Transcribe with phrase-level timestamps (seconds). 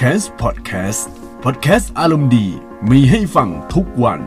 [0.00, 1.02] c a s Podcast
[1.44, 2.46] Podcast อารมณ์ดี
[2.90, 4.20] มีให้ฟังทุกวัน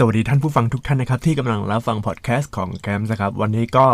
[0.00, 3.86] สวัสดีท่านผู้ฟังทุกท่านนะครับ ที่กำลังรับฟังพอดแคสต์ของแกมส์นะครับ วันนี้ก็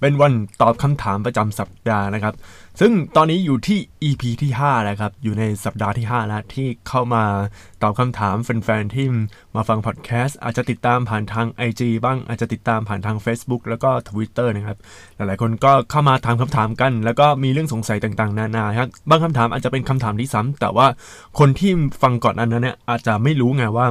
[0.00, 0.32] เป็นวัน
[0.62, 2.34] ตอบคำถามประจำสัปดาห์นะครับ
[2.80, 7.24] ซึ่งตอนนี้อยู่ที่ EP ที่5แล้วครับ อยู่ในสัปดาห์ที่5แล้วที่เข้ามา
[7.82, 9.06] ตอบคำถามแฟนๆที่
[9.56, 14.78] มาฟังพอดแคสต์อาจจะติดตามผ่านทาง IG บ้างอาจจะติดตามผ่านทาง Facebook แล้วก็ Twitter นะครับ
[15.16, 20.86] หลายๆคนก็เข้ามาถามคำถามกัน แล้วก็มีเรื่องสงสัยต่างๆ นานาครับบางคำถามอาจจะเป็นคำถามที่ซ้ำแต่ว่า
[21.38, 21.70] คนที่
[22.02, 23.88] ฟังก่อนอันนั้นเนี่ยอาจจะไม่รู้ไงว่า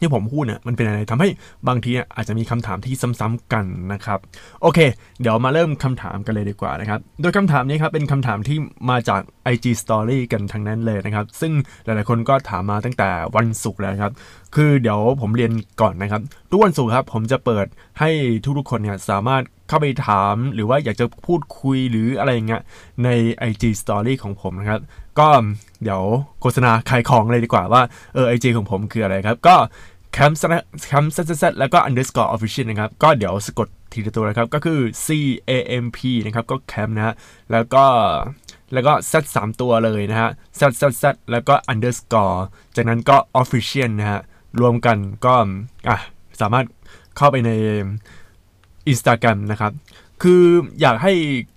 [0.00, 1.28] ที่ผมพูดเนี่ยมันเป็นอะไรทำให้
[1.68, 4.18] บางทีอาจจะมีคำถามที่ซ้ำๆกันนะครับ
[4.62, 4.78] โอเค
[5.20, 8.58] เดี๋ยวมาเริ่มคำถามกันเลยดีกว่านะครับ โดยคำถามนี้ครับเป็นคำถามที่
[8.90, 9.20] มาจาก
[9.52, 11.52] IG Story กันทั้งนั้นเลยนะครับ ซึ่ง
[11.84, 14.12] หลายๆคนก็ถามมาตั้งแต่วันศุกร์แล้วครับ
[14.54, 17.66] คือเดี๋ยวผมเรียนก่อนนะครับ ทุกวันศุกร์ครับผมจะเปิด
[18.00, 18.10] ให้
[18.58, 22.62] ทุกๆคนเนี่ยสามารถเข้าไปถามหรือว่าอยากจะพูดคุยหรืออะไรเงี้ย
[23.04, 23.08] ใน
[23.50, 24.80] IG Story ของผมนะครับ
[25.20, 25.28] ก็
[25.82, 26.02] เดี๋ยว
[26.40, 27.82] โฆษณาขายของเลยดีกว่าว่า
[28.14, 29.56] เออไอจของผมคืออะไรครับ ก็
[30.12, 30.38] แคมป์
[30.86, 35.06] แคมป์เซตแล้วก็ underscore official นะครับ ก็เดี๋ยวสะกดทีละตัวนะครับ ก็คือ C
[35.50, 35.52] A
[35.84, 37.14] M P นะครับ ก็แคมป์นะฮะ
[37.52, 37.84] แล้วก็
[38.72, 42.38] แล้วก็ Z 3ตัวเลยนะฮะ Z Z Z แล้วก็ underscore
[42.76, 44.20] จากนั้นก็ official นะฮะ
[44.60, 44.96] รวมกัน
[45.26, 45.34] ก็
[45.88, 45.98] อะ
[46.40, 46.66] สามารถ
[47.16, 47.50] เข้าไปใน
[48.92, 49.72] Instagram นะครับ
[50.22, 50.44] คือ
[50.80, 51.12] อยากให้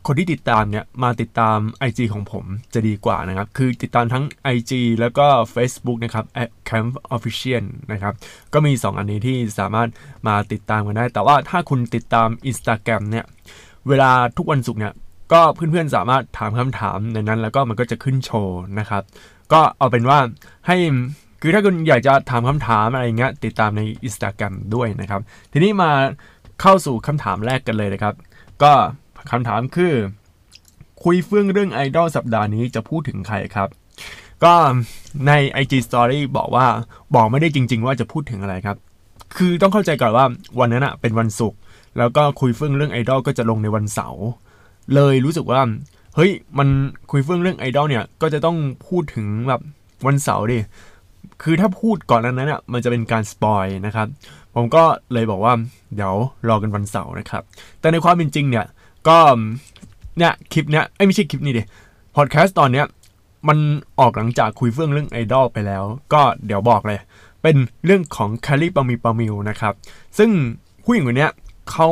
[0.08, 4.24] คนที่ติดตามเนี่ยมาติดตาม IG ของผมจะดีกว่านะครับ คือติดตามทั้ง
[4.56, 6.26] IG แล้วก็ Facebook นะครับ
[6.70, 8.14] camp official นะครับ
[8.54, 9.90] ก็มี 2 อันนี้ที่สามารถ
[10.28, 13.26] มาติดตามกันได้ แต่ว่าถ้าคุณติดตาม Instagram เนี่ย
[13.88, 14.94] เวลาทุกวันศุกร์เนี่ย
[15.34, 19.04] ก็เพื่อนๆสามารถถามคำถามในนั้น แล้วก็มันก็จะขึ้นโชว์นะครับ
[19.54, 20.20] ก็เอาเป็นว่า
[20.68, 20.78] ให้
[21.42, 25.92] คือถ้าคุณอยากจะถามคำถามอะไรเงี้ยติดตามใน Instagram ด้วยนะครับ ทีนี้มา
[26.62, 28.14] เข้าสู่คำถามแรกกันเลยนะครับ
[28.64, 28.74] ก็
[29.32, 29.94] คำถามคือ
[31.04, 33.70] คุยเฟื่องเรื่องไอดอลสัปดาห์นี้จะพูดถึงใครครับ
[34.44, 34.54] ก็
[35.28, 36.66] ใน IG Story บอกว่า
[37.16, 38.78] บอกไม่ได้จริง ๆ ว่าจะพูดถึงอะไรครับ
[39.38, 40.26] คือต้องเข้าใจก่อนว่า
[40.60, 41.60] วันนั้นอะเป็นวันศุกร์
[41.98, 44.24] แล้วก็คุยเฟื่องเรื่องไอดอลก็จะลงในวันเสาร์
[44.96, 45.62] เลยรู้สึกว่า
[46.16, 46.68] เฮ้ยมัน
[47.12, 49.62] คุยเฟื่องเรื่องไอดอลเนี่ยก็จะต้องพูดถึงแบบ
[50.06, 50.60] วันเสาร์ดิ
[51.44, 54.08] คือถ้าพูดก่อนนั้นน่ะมันจะเป็นการ spoil นะครับ
[54.56, 54.84] ผมก็
[55.14, 55.54] เลยบอกว่า
[55.96, 56.16] เดี๋ยว
[56.48, 57.44] รอกันวันเสาร์นะครับ
[57.80, 58.66] แต่ในความเป็นจริงเนี่ย
[59.08, 59.18] ก็
[60.18, 61.64] เนี่ยคลิปเนี้ยไม่ใช่คลิปนี้ดิ
[62.16, 62.86] พอดแคสต์ตอนเนี้ย
[63.48, 63.58] มัน
[64.00, 67.00] ออกหลังจากคุยเฟื่องเรื่องไอดอลไปแล้ว ก็เดี๋ยวบอกเลย
[67.42, 67.56] เป็น
[67.86, 69.74] เรื่องของคาริปามีปามิวนะครับ
[70.18, 70.30] ซึ่ง
[70.84, 71.30] ผู้หญิงคนนี้
[71.72, 71.88] เขา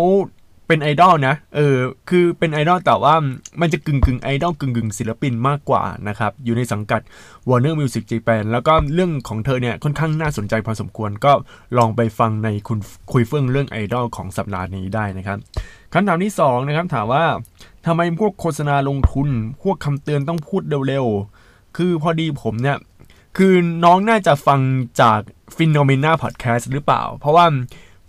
[0.71, 1.77] เป็นไอดอลนะ เออ
[2.09, 3.15] คือเป็นไอดอลแต่ว่า
[3.61, 7.01] มันจะกึ่งกึ่งไอดอลกึ่งกึ่งศิลปินมากกว่านะครับ อยู่ในสังกัด
[7.49, 11.33] Warner Music Japan แล้วก็เรื่องของเธอเนี่ยค่อนข้างน่าสนใจพอสมควร ก็
[11.77, 12.79] ลองไปฟังในคุณ
[13.11, 15.37] คุยเฟื่องเรื่องไอดอลของสัปดาห์นี้ได้นะครับ
[15.93, 17.23] คำถามที่2นะครับถามว่า
[17.85, 19.29] ทำไมพวกโฆษณาลงทุน
[19.63, 22.77] พวกคำเตือนต้องพูดเร็วๆ คือพอดีผมเนี่ย
[23.37, 23.53] คือ
[23.83, 24.59] น้องน่าจะฟัง
[25.01, 25.19] จาก
[25.57, 27.45] p h e n o m e n a Podcast หรือเปล่า เพราะว่า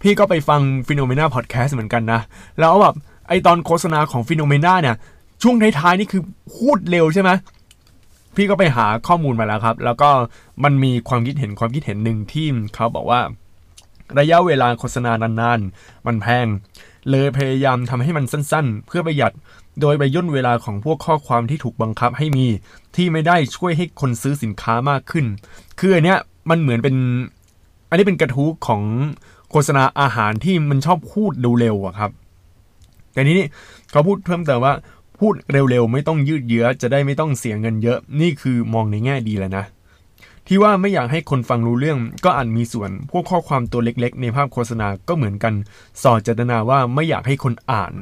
[0.03, 2.21] พี่ก็ไปฟังฟิโนเมนาพอดแคสต์เหมือนกันนะ
[2.61, 2.95] แล้วแบบ
[3.29, 4.97] ไอตอนโฆษณาของฟิโนเมนาเนี่ย
[5.43, 6.23] ช่วงท้ายๆนี่คือ
[6.55, 7.31] พูดเร็วใช่ไหม
[8.37, 10.11] พี่ก็ไปหาข้อมูลมาแล้วครับ แล้วก็
[10.65, 13.21] มันมีความคิดเห็นความคิดเห็นหนึ่งที่เขาบอกว่า
[14.19, 16.47] ระยะเวลาโฆษณานานๆ มันแพง
[17.11, 19.33] เลยพยายามทำให้มันสั้นๆ เพื่อประหยัด
[19.81, 22.47] โดยไปย่นเวลาของพวกข้อความที่ถูกบังคับให้มี
[22.97, 25.27] ที่ไม่ได้ช่วยให้คนซื้อสินค้ามากขึ้น
[25.79, 26.19] คืออันเนี้ย
[26.51, 26.97] มันเหมือนเป็น
[27.89, 28.83] อันนี้เป็นกระทู้ของ
[29.53, 32.11] โฆษณาอาหารที่มันชอบพูดเร็วๆอะครับ
[33.13, 33.49] แต่นี้นี่
[33.91, 34.75] เขาพูดเพิ่มเติมว่า
[35.19, 35.35] พูด
[35.71, 39.65] เร็วๆ ไม่ต้องยืดเยื้อจะได้ไม่ต้องเสียเงินเยอะ นี่คือมองในแง่ดีแล้วนะ
[40.47, 45.55] ที่ว่าไม่อยากให้คนฟังรู้เรื่องก็อาจมีส่วนพวกข้อความตัวเล็กๆ ในภาพโฆษณาก็เหมือนกัน
[46.03, 47.93] สอดเจตนาว่าไม่อยากให้คนอ่าน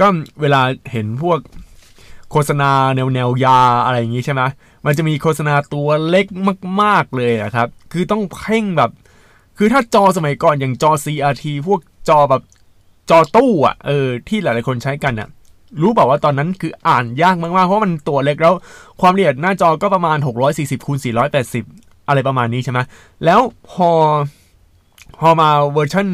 [0.00, 0.06] ก็
[0.40, 1.38] เวลาเห็นพวก
[2.30, 4.42] โฆษณาแนวแนวยาอะไรอย่างนี้ใช่ไหม
[4.86, 6.26] มันจะมีโฆษณาตัวเล็ก
[6.82, 8.90] มาก ๆเลยอะครับ คือต้องเพ่งแบบ
[9.62, 12.42] คือถ้าจอสมัยก่อนอย่างจอ CRT พวกจอแบบ
[13.10, 15.28] จอตู้อะเออที่หลายๆคนใช้กันอะ
[15.80, 18.54] รู้เปล่าว่าตอนนั้นคืออ่านยากมากๆ เพราะมันตัวเล็กแล้ว
[19.00, 20.18] ความละเอียดหน้าจอก็ประมาณ
[20.52, 20.98] 640คูณ
[21.52, 22.78] 480 อะไรประมาณนี้ใช่ไหม
[23.24, 23.40] แล้ว
[23.70, 23.90] พอ
[25.20, 26.08] พอมาเวอร์ชัน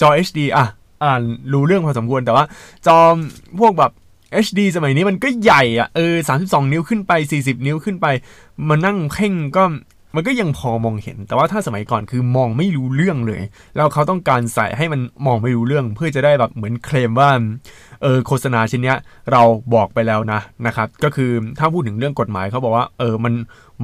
[0.00, 0.66] จอ HD อะ
[1.04, 2.44] อ่านรู้เรื่องพอสมควรแต่ว่า
[2.86, 2.98] จอ
[3.60, 3.92] พวกแบบ
[4.46, 6.14] HD สมัยนี้มันก็ใหญ่อะเออ
[6.44, 8.06] 32 นิ้วขึ้นไป 40 นิ้วขึ้นไป
[8.68, 9.64] มานั่งเพ่งก็
[10.14, 13.42] มันก็ยังพอมองเห็น แต่ว่าถ้าสมัยก่อนคือมองไม่รู้เรื่องเลย
[13.76, 17.30] แล้วเขาต้องการใส่ให้มันมองไม่รู้เรื่อง เพื่อจะได้แบบเหมือนเคลมว่า
[18.02, 18.98] เออโฆษณาชิ้นเนี้ย
[19.32, 19.42] เรา
[19.74, 23.32] บอกไปแล้วนะนะครับก็คือถ้าพูดถึงเรื่องกฎหมายเขาบอกว่าเออมัน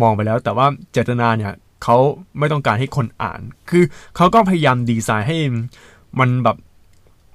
[0.02, 1.52] มองไปแล้ว แต่ว่าเจตนาเนี่ย
[1.84, 1.96] เขา
[2.38, 3.84] ไม่ต้องการให้คนอ่าน คือ
[4.16, 5.38] เขาก็พยายามดีไซน์ให้
[6.20, 6.56] มันแบบ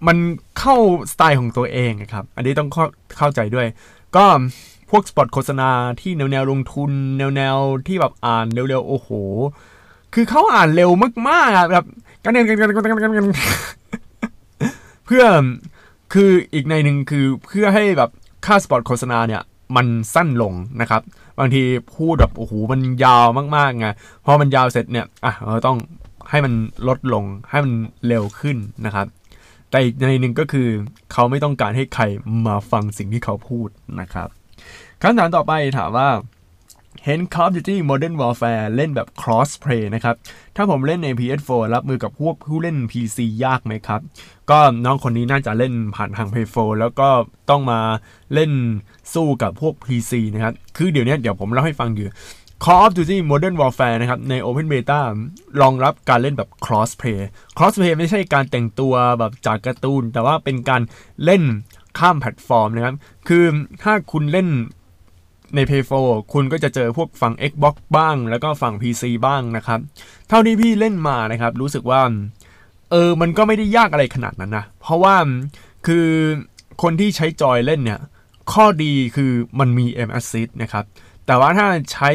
[0.07, 0.18] มัน
[0.59, 0.75] เข้า
[1.12, 2.85] สไตล์ของตัวเองครับ อันนี้ต้องเข้า
[3.18, 3.68] เข้าใจด้วย
[4.15, 4.25] ก็
[4.89, 5.69] พวกสปอตโฆษณา
[6.01, 7.57] ที่แนวแนวลงทุน แนวแนว
[7.88, 9.09] ที่แบบอ่านเร็วๆโอ้โห
[10.13, 10.89] คือเขาอ่านเร็ว
[11.30, 11.86] มากๆอะแบบ
[12.24, 13.25] กันกันกันกันกันกันกัน
[15.06, 15.24] เพื่อ
[16.13, 18.09] คืออีกในหนึ่งคือเพื่อให้แบบ
[18.45, 19.41] ค่าสปอตโฆษณาเนี่ย
[19.75, 21.01] มันสั้นลงนะครับ
[21.39, 21.63] บางที
[21.95, 23.88] พูดแบบโอ้โหมันยาวมากๆไง
[24.25, 25.77] พอมันยาวเสร็จเนี่ยอะเราต้อง
[26.30, 26.53] ให้มัน
[26.88, 27.74] ลดลงให้มัน
[28.07, 29.07] เร็วขึ้นนะครับ
[29.69, 30.68] แต่อีกในหนึ่งก็คือ
[31.12, 32.03] เขาไม่ต้องการให้ใคร
[32.47, 33.69] มาฟังสิ่งที่เขาพูด
[34.01, 34.30] นะครับ
[35.01, 36.10] คำถามต่อไปถามว่า
[37.06, 40.16] เห็น Call of Duty Modern Warfare เล่นแบบ cross play นะครับ
[40.56, 44.01] ถ้าผมเล่นใน PS4 รับมือกับพวกผู้เล่น PC ยากไหมครับ
[44.50, 47.10] ก็น้องคนนี้น่าจะเล่นผ่านทาง PS4 แล้วก็
[47.50, 47.80] ต้องมา
[48.34, 48.51] เล่น
[49.13, 52.06] สู้กับพวก PC นะครับ คือเดี๋ยวนี้เดี๋ยวผมเล่าให้ฟังอยู่
[52.63, 55.00] Call of Duty Modern Warfare นะครับ ใน Open Beta
[55.62, 57.19] รองรับการเล่นแบบ cross play
[57.57, 60.81] cross play ไม่ใช่การแต่งตัวแบบจากการ์ตูน แต่ว่าเป็นการ
[61.25, 61.44] เล่น
[62.00, 62.95] ข้ามแพลตฟอร์มนะครับ
[63.28, 63.45] คือ
[63.84, 64.48] ถ้าคุณเล่น
[65.56, 69.80] ใน p a y 4คุณก็จะเจอพวกฝั่ง Xbox บ้าง แล้วก็ฝั่ง PC บ้างนะครับ
[70.30, 72.01] เท่าที่พี่เล่นมานะครับ รู้สึกว่า
[72.92, 75.16] เออมันก็ไม่ได้ยากอะไรขนาดนั้นนะ เพราะว่า
[75.88, 76.07] คือ
[76.81, 78.00] คนที่ใช้จอยเล่นเนี่ย
[78.54, 80.86] ข้อดีคือมันมี M Assist นะครับ
[81.25, 82.10] แต่ว่าถ้าใช้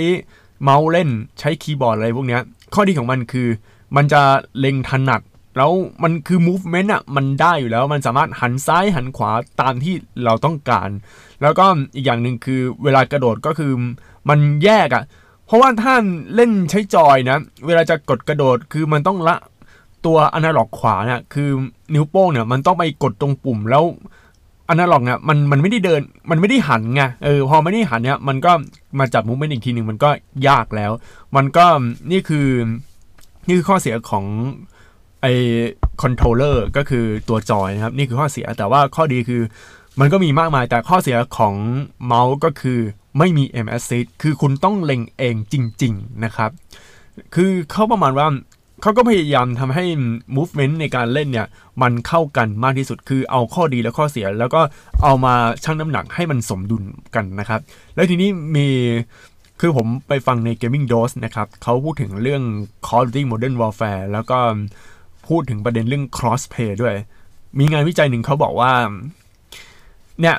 [0.62, 1.10] เมาส์เล่น
[1.40, 2.38] ใช้คีย์บอร์ดอะไรพวกนี้
[2.74, 3.48] ข้อดีของมันคือ
[3.96, 4.22] มันจะ
[4.58, 5.22] เล็งถนัด
[5.56, 5.70] แล้ว
[6.02, 9.30] มันคือ movement อะมันได้อยู่แล้วมันสามารถหันซ้ายหันขวา
[9.60, 10.88] ตามที่เราต้องการ
[11.42, 13.72] แล้วก็อีกอย่างหนึ่งคือเวลากระโดดก็คือ
[14.28, 15.04] มันแยกอะ
[15.46, 16.02] เพราะว่าถ้าน
[16.34, 19.36] เล่นใช้จอยนะ เวลาจะกดกระโดดคือมันต้องละ
[20.06, 21.50] ตัวอนาล็อกขวาเนี่ยคือ
[21.94, 23.84] นิ้วโป้งเนี่ยมันต้องไปกดตรงปุ่มแล้ว
[24.68, 28.52] อนาล็อกเนี่ยมันมันไม่ได้เดินมันไม่ได้หันไงเออพอไม่ได้หันเนี่ยมันก็
[28.98, 30.10] มาจับมูฟเมนต์อีกทีหนึ่งมันก็
[30.48, 30.92] ยากแล้ว
[31.36, 31.66] มันก็
[32.10, 32.48] นี่คือ
[33.46, 34.24] นี่คือข้อเสียของ
[35.24, 35.30] ไอ
[36.02, 39.42] controller ก็คือตัวจอยนะครับ นี่คือข้อเสียแต่ว่าข้อดีคือ
[40.00, 41.54] มันก็มีมากมายแต่ข้อเสียของ
[42.06, 42.78] เมาส์ก็คือ
[43.18, 46.50] ไม่มี Aim Assist คือคุณต้องเล็งเองจริง ๆ นะครับ
[47.34, 48.28] คือเขาประมาณว่า
[48.82, 49.84] เขาก็พยายามทำให้
[50.36, 51.46] movement ในการเล่นเนี่ย
[51.82, 54.60] มันเข้ากันมากที่สุดคือเอาข้อดีและข้อเสีย แล้วก็
[55.04, 55.34] เอามา
[55.64, 56.82] ชั่งน้ำหนักให้มันสมดุล
[57.14, 57.60] กันนะครับ
[57.94, 58.66] แล้วทีนี้มี
[59.60, 62.42] คือผมไปฟังใน Gaming Dose นะครับเขาพูดถึงเรื่อง
[62.86, 64.38] Call of Duty Modern Warfare แล้วก็
[65.28, 66.94] พูดถึงประเด็นเรื่อง crossplay ด้วย
[67.58, 68.72] มีงานวิจัยหนึ่งเขาบอกว่า
[70.20, 70.36] เนี่ย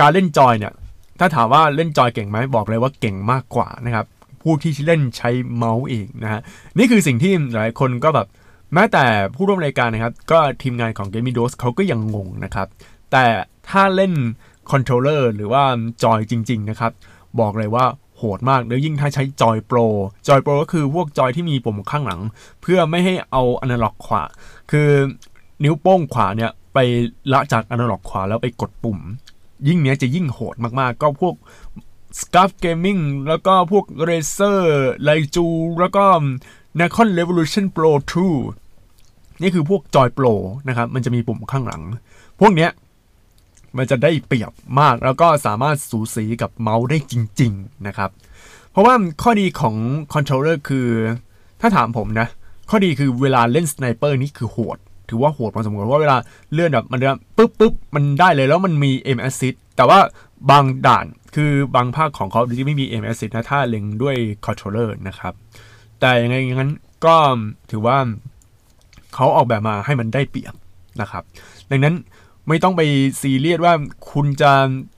[0.00, 0.72] การเล่นจอยเนี่ย
[1.20, 4.06] ถ้าถามว่าเล่นจอยเก่งไหมบอกเลยว่าเก่งมากกว่านะครับ
[4.42, 6.40] ผู้ที่เล่นใช้เมาส์เองนะฮะ
[6.78, 8.26] นี่คือสิ่งที่หลายคนก็แบบ
[8.74, 9.04] แม้แต่
[9.34, 12.68] ผู้ร่วมรายการนะครับ ก็ทีมงานของ Game Dose เขาก็ยังงงนะครับ
[13.12, 13.24] แต่
[13.68, 14.12] ถ้าเล่น
[14.70, 15.62] controller หรือว่า
[16.02, 16.92] จอยจริง ๆ นะครับ
[17.40, 17.84] บอกเลยว่า
[18.16, 19.78] โหดมากแล้วยิ่งถ้าใช้จอยโปร
[20.28, 22.20] จอยโปรก็คือพวกจอยที่มีปุ่มข้างหลัง
[22.62, 24.22] เพื่อไม่ให้เอาอนาล็อกขวา
[24.70, 24.88] คือ
[25.64, 26.78] นิ้วโป้งขวาเนี่ยไป
[27.32, 28.98] ละจากอนาล็อกขวาแล้วไปกดปุ่ม
[29.68, 31.34] ยิ่งเนี้ยจะยิ่งโหดมากๆ ก็พวก
[32.20, 34.60] s c a r f Gaming แล้วก็พวก Razer
[35.02, 35.46] ไลจู
[35.80, 36.04] แล้วก็
[36.78, 37.90] Nikon Revolution Pro
[38.66, 40.26] 2นี่คือพวกจอยโปร
[40.68, 41.82] นะครับ มันจะมีปุ่มข้างหลัง
[42.40, 42.70] พวกเนี้ย
[43.78, 48.10] มันจะได้เปรียบมาก แล้วก็สามารถสูสีกับเมาส์ได้จริง ๆ นะครับ
[48.70, 49.76] เพราะว่าข้อดีของ
[50.12, 50.86] controller คือ
[51.60, 52.28] ถ้าถามผมนะ
[52.70, 54.78] ข้อดีคือเวลาเล่น sniper นี่คือโหด
[55.08, 56.16] ถือว่าโหดพอสมควรเพราะเวลา
[56.52, 57.00] เลื่อนแบบมัน
[57.36, 59.98] ปุ๊บปุ๊บมันได้เลยแล้วมันมี aim assist แต่ว่า
[60.50, 65.32] บางด่านคือบางภาคของ Call of Duty ไม่มี aim assist นะถ้าเล็งด้วย controller นะครับ
[66.00, 66.72] แต่ยังไงงั้น
[67.04, 67.16] ก็
[67.70, 67.98] ถือว่า
[69.14, 70.54] เขาออกแบบมาให้มันได้เปรียบ
[71.00, 71.22] นะครับ
[71.70, 71.94] ดังนั้น
[72.48, 72.82] ไม่ต้องไป
[73.20, 73.74] ซีเรียสว่า
[74.12, 74.52] คุณจะ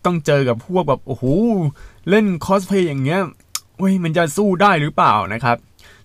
[0.05, 1.25] ต้องเจอกับพวกแบบโอ้โห
[2.11, 3.21] เล่นคอสเพย์อย่างเงี้ย
[3.79, 5.57] เว้ยมันจะสู้ได้หรือเปล่านะครับ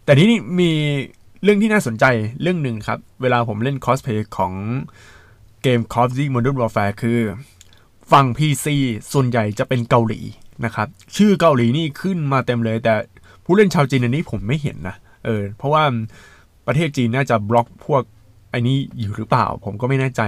[0.05, 0.71] แต่ที่นี่มี
[1.43, 2.05] เรื่องที่น่าสนใจ
[2.41, 4.53] เรื่องหนึ่งครับ เวลาผมเล่นคอสเพย์ของ
[5.61, 7.19] เกม Call of Duty Modern Warfare คือ
[8.11, 8.65] ฝั่ง PC
[9.11, 10.19] ส่วนใหญ่จะเป็นเกาหลี
[10.65, 12.95] นะครับ ชื่อเกาหลีนี่ขึ้นมาเต็มเลย แต่
[13.45, 14.95] ผู้เล่นชาวจีนอันนี้ผมไม่เห็นนะ
[15.25, 15.83] เออเพราะว่า
[16.67, 18.03] ประเทศจีนน่าจะบล็อกพวก
[18.49, 20.21] ไอ้นี้อยู่หรือเปล่า ผมก็ไม่แน่ใจ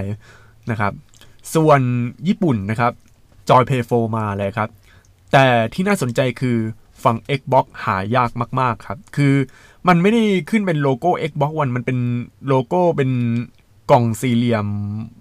[0.70, 0.92] นะครับ
[1.54, 1.80] ส่วน
[2.28, 2.92] ญี่ปุ่นนะครับ
[3.48, 4.68] จอยเพย์โฟมาเลยครับ
[5.32, 6.56] แต่ที่น่าสนใจคือ
[7.04, 9.34] ฝั่ง Xbox หายากมาก ๆ ครับ คือ
[9.88, 11.98] มันไม่ได้ขึ้นเป็นโลโก้ Xbox One มันเป็น
[12.48, 13.10] โลโก้เป็น
[13.90, 14.66] กล่องสี่เหลี่ยม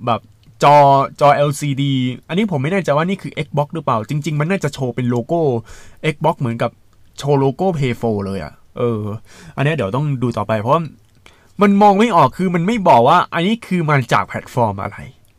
[0.05, 0.21] แบบ
[0.63, 0.77] จอ
[1.21, 1.83] จอ LCD
[2.27, 5.39] อันนี้ผมไม่แน่ใจว่านี่คือ Xbox หรือเปล่า จริง ๆ มันน่าจะโชว์เป็นโลโก้
[6.13, 6.71] Xbox เหมือนกับ
[7.17, 9.01] โชว์โลโก้ p a y 4เลยอะ่ะ เออ
[9.55, 10.73] อันนี้เดี๋ยวต้องดูต่อไปเพราะ
[11.61, 14.97] มันมองไม่ออกคือมันไม่บอกว่าอันนี้คือมาจากแพลตฟอร์มอะไร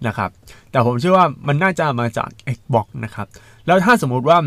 [0.09, 0.31] นะครับ
[0.71, 3.27] แต่ผมเชื่อว่ามันน่าจะมาจาก Xbox นะครับ
[3.67, 4.39] แล้วถ้าสมมุติว่า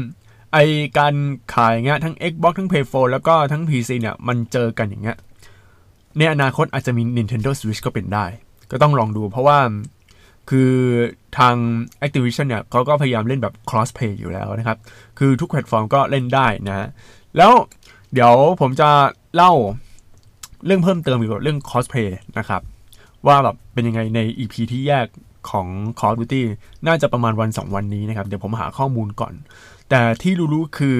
[0.53, 0.57] ไอ
[0.97, 1.13] การ
[1.53, 5.17] ขายเงี้ยทั้ง Xbox ทั้ง Play 4แล้วก็ทั้ง PC เนี่ย มันเจอกันอย่างเงี้ย
[6.17, 8.25] ในอนาคตอาจจะมี Nintendo Switch ก็เป็นได้
[8.71, 9.59] ก็ต้องลองดูเพราะว่า
[10.49, 10.71] คือ
[11.37, 11.55] ทาง
[12.05, 14.77] Activision เนี่ยเขาก็พยายามเล่นแบบ cross play อยู่แล้วนะครับ
[15.19, 16.87] คือทุกแพลตฟอร์มก็เล่นได้นะ
[17.37, 17.51] แล้ว
[18.13, 18.89] เดี๋ยวผมจะ
[19.35, 19.51] เล่า
[20.65, 22.61] เรื่องเพิ่มเติมเกี่ยวกับเรื่อง cross play นะครับ
[23.27, 25.07] ว่าแบบเป็นยังไงใน EP ที่แยก
[25.49, 25.67] ของ
[25.99, 26.43] Call of Duty
[26.87, 29.33] น่าจะประมาณวัน 2 วันนี้นะครับ เดี๋ยวผมหาข้อมูลก่อน
[29.89, 30.99] แต่ที่รู้ๆคือ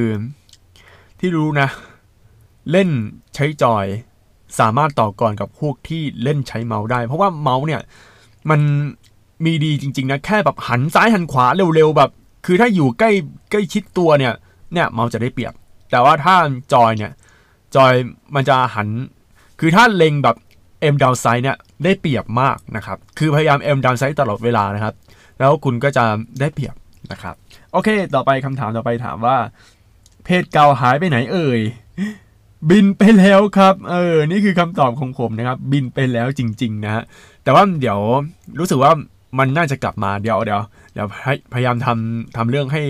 [1.20, 1.70] ที่รู้นะ
[2.72, 2.90] เล่น
[3.36, 3.86] ใช้จอย
[4.60, 7.82] สามารถต่อก่อนกับพวกที่เล่นใช้เมาส์ได้ เพราะว่าเมาส์เนี่ย
[8.50, 8.60] มัน
[9.46, 12.12] มีดีจริง ๆ นะ แค่แบบหันซ้ายหันขวาเร็วๆแบบ
[12.46, 13.12] คือถ้าอยู่ใกล้
[13.52, 14.34] ใกล้ชิดตัวเนี่ย
[14.74, 15.54] เนี่ยเมาส์จะได้เปรียบ
[15.92, 16.36] แต่ว่าถ้า
[16.74, 17.12] จอยเนี่ย
[17.76, 17.94] จอย
[18.36, 18.88] มันจะหัน
[19.60, 20.36] คือถ้าเล็งแบบ
[20.94, 24.94] M down side เนี่ย ได้เปรียบมากนะครับ คือพยายาม M down side ตลอดเวลานะครับ
[25.40, 26.06] แล้วคุณก็จะ
[26.40, 26.76] ได้เปรียบ
[27.12, 27.36] นะครับ
[27.72, 29.38] โอเค ต่อไปคำถามต่อไปถามว่า
[30.24, 31.60] เพจเก่าหายไปไหนเอ่ย
[32.70, 37.04] บินไปแล้วครับ เออ นี่คือคำตอบของผมนะครับ บินไปแล้วจริง ๆ นะฮะ
[37.44, 38.00] แต่ว่าเดี๋ยว
[38.60, 38.92] รู้สึกว่า
[39.40, 40.62] มันน่าจะกลับมาเดี๋ยวเดี๋ยว
[40.94, 41.08] เดี๋ยว
[41.54, 42.84] พยายามทำทำเรื่องให้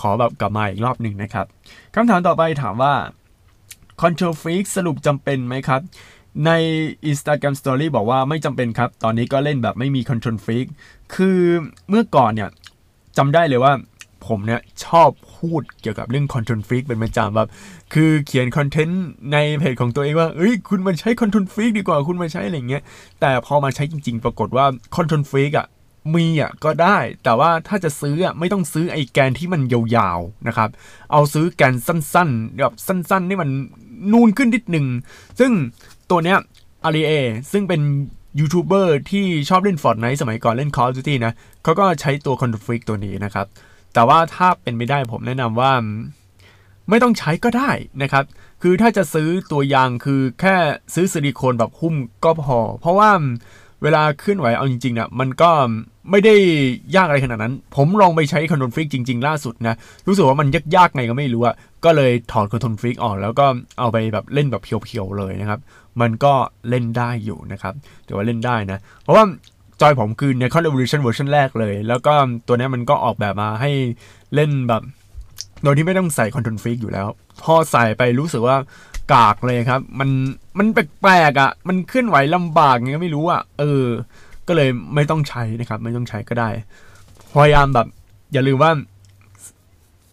[0.00, 1.46] ขอแบบกลับมาอีกรอบหนึ่งนะครับ
[1.94, 2.94] คำถามต่อไปถามว่า
[4.02, 5.80] Control Freak สรุปจำเป็นไหมครับ
[6.46, 6.50] ใน
[7.10, 10.66] Instagram Story บอกว่าไม่จำเป็นครับ ตอนนี้ก็เล่นแบบไม่มี Control Freak
[11.14, 11.40] คือ
[11.88, 12.50] เมื่อก่อนเนี่ย
[13.16, 13.72] จำได้เลยว่า
[14.26, 17.48] ผมเนี่ยชอบพูดเกี่ยวกับเรื่อง Control Freak เป็นประจำแบบ
[17.94, 22.82] คือเขียนคอนเทนต์ในเพจของตัวเองว่าเอ้ยคุณมาใช้ Control Freak ดีกว่าคุณมาใช้อะไรเงี้ย
[23.20, 24.66] แต่พอมาใช้จริง ๆ ปรากฏว่า
[24.96, 25.66] Control Freak อะ
[26.14, 30.68] มีอะก็ได้ แต่ว่าถ้าจะซื้ออะไม่ต้องซื้อไอ้แกนที่มันยาวๆนะครับ
[31.12, 33.50] เอาซื้อแกนสั้นๆแบบสั้นๆนี่มัน
[34.12, 34.86] นูนขึ้นนิดหนึ่ง
[35.40, 35.52] ซึ่ง
[36.10, 36.38] ตัวเนี้ย
[36.84, 37.12] อารีเอ
[37.52, 37.80] ซึ่งเป็น
[38.40, 43.46] ยูทูบเบอร์ที่ชอบเล่น Fortnite สมัยก่อนเล่น Call of Duty นะเขาก็ใช้ตัว Control Freak ตัวนี้นะครับ
[43.94, 45.72] แต่ว่าถ้าเป็นไม่ได้ผมแนะนำว่า
[46.88, 47.70] ไม่ต้องใช้ก็ได้
[48.02, 48.24] นะครับ
[48.62, 50.54] คือถ้าจะซื้อตัวยางคือแค่
[50.94, 53.10] ซื้อซิลิโคนแบบหุ้มก็พอ เพราะว่า
[53.82, 55.50] เวลาเคลื่อนไหวเอาจริงๆนะมันก็
[56.10, 56.34] ไม่ได้
[56.96, 59.74] ยากอะไรขนาดนั้น ผมลองไปใช้ KontrolFreek จริง ๆ ล่าสุดนะ
[60.06, 63.46] รู้สึกว่ามันยากๆไงก็ไม่รู้อะก็เลยถอด KontrolFreek ออก แล้วก็
[63.78, 65.60] เอาไปแบบเล่นแบบเพียวๆเลยนะครับ
[66.00, 66.34] มันก็
[66.68, 67.74] เล่นได้อยู่นะครับ
[68.06, 69.24] ถือว่าเล่นได้นะ เพราะว่า
[69.80, 72.12] จอยผมคือ Nacon Revolution เวอร์ชันแรกเลย แล้วก็
[72.46, 73.70] ตัวนี้มันก็ออกแบบมาให้
[74.34, 74.82] เล่นแบบ
[75.62, 77.06] โดยที่ไม่ต้องใส่ KontrolFreek อยู่แล้ว
[77.42, 78.56] พอใส่ไปรู้สึกว่า
[79.12, 80.10] กากเลยครับ มัน
[80.58, 83.84] มันแปลกๆอะ่ะ มันเคลื่อนไหวลำบากไงก็ไม่รู้อะ่ะ เออ
[84.48, 86.50] ก็เลยไม่ต้องใช้นะครับ ไม่ต้องใช้ก็ได้
[87.32, 87.86] พยายามแบบ
[88.32, 88.70] อย่าลืมว่า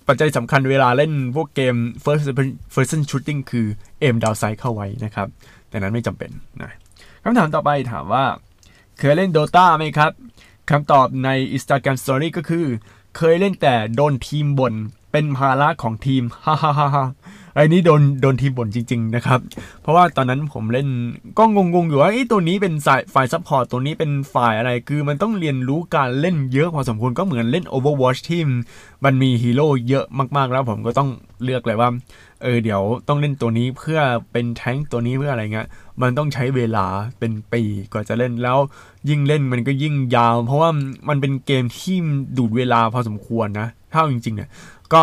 [0.07, 2.23] ปัจจัยสำคัญเวลาเล่นพวกเกม first
[2.75, 3.65] person shooting คือ
[4.01, 5.27] aim down sight เข้าไว้นะครับ
[5.75, 6.71] แต่นั้นไม่จำเป็นนะ
[7.23, 8.25] คำถามต่อไปถามว่า
[8.99, 10.11] เคยเล่น Dota ไหมครับ
[10.69, 12.65] คำตอบใน Instagram Story ก็คือ
[13.17, 14.73] เคยเล่นแต่โดนทีมบ่น
[15.11, 17.05] เป็นภาระของทีมฮ่าฮ่าฮ่า
[17.55, 19.39] ไอ้นี้โดนโดนทีมบ่นจริง ๆ นะครับ
[19.81, 20.87] เพราะว่าตอนนั้นผมเล่น
[21.37, 28.41] ก็งงๆอยู่ว่าไอ้ตัวนี้เป็นสายฝ่าย support ตัวนี้เป็นฝ่ายอะไรคือมันต้องเรียนรู้การเล่นเยอะพอสมควรก็เหมือนเล่น Overwatch ที่
[29.05, 30.05] มันมีฮีโร่เยอะ
[30.37, 31.09] มากๆแล้วผมก็ต้อง
[31.43, 31.89] เลือกเลยว่า
[32.41, 33.99] เออเดี๋ยวต้องเล่นตัวนี้เพื่อ
[34.31, 35.67] เป็นแท้งตัวนี้เพื่ออะไรเงี้ย
[36.01, 36.85] มันต้องใช้เวลา
[37.19, 38.57] เป็นปีกว่าจะเล่นแล้ว
[39.09, 40.69] ยิ่งเล่นมันก็ยิ่งยาว เพราะว่า
[41.09, 41.97] มันเป็นเกมที่
[42.37, 44.49] ดูดเวลาพอสมควรนะถ้าจริงๆเนี่ย
[44.93, 45.01] ก็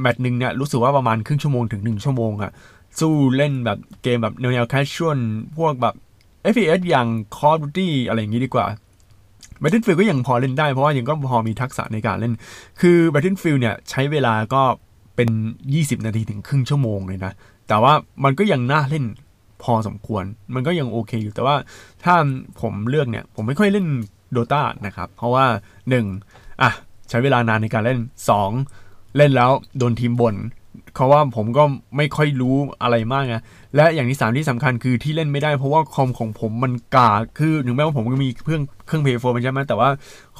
[0.00, 2.52] แมตช์หนึ่งเนี่ยรู้สึกว่าประมาณครึ่งชั่วโมงถึงหนึ่งชั่วโมงอะ
[3.00, 5.18] สู้เล่นแบบเกมแบบแนวแคชชวล
[5.56, 5.94] พวกแบบ
[6.52, 8.66] FPS อย่าง Call of Duty อะไรอย่างนี้ดีกว่า
[9.62, 12.34] Battlefield ก็ยังพอเล่นได้เพราะว่ายังก็พอมีทักษะในการเล่น
[12.80, 14.62] คือ Battlefield เนี่ยใช้เวลาก็
[15.16, 15.28] เป็น
[15.68, 17.32] 20 นาทีถึงครึ่งชั่วโมงเลยนะ
[17.68, 17.92] แต่ว่า
[18.24, 19.04] มันก็ยังน่าเล่น
[19.62, 20.24] พอสมควร
[20.54, 21.56] มันก็ยังโอเคอยู่ แต่ว่า
[22.04, 22.14] ถ้า
[22.60, 23.86] ผมเลือกเนี่ย ผมไม่ค่อยเล่น
[24.36, 25.46] Dota นะครับ เพราะว่า
[26.04, 26.62] 1.
[26.62, 26.70] อะ
[27.08, 28.00] ใช้เวลานานในการเล่น
[28.44, 28.87] 2.
[29.16, 30.36] เล่นแล้วโดนทีมบน่น
[30.94, 31.64] เพราะว่าผมก็
[31.96, 33.42] ไม่ค่อยรู้อะไรมากนะ
[33.76, 39.88] และอย่างที่สามที่สำคัญคือที่เล่นไม่ได้เพราะว่าคอมของผมมันกาคือถึงแม้ว่าผมก็มีเครื่องเครื่องเพย์โฟมันใช่ไหมแต่ว่า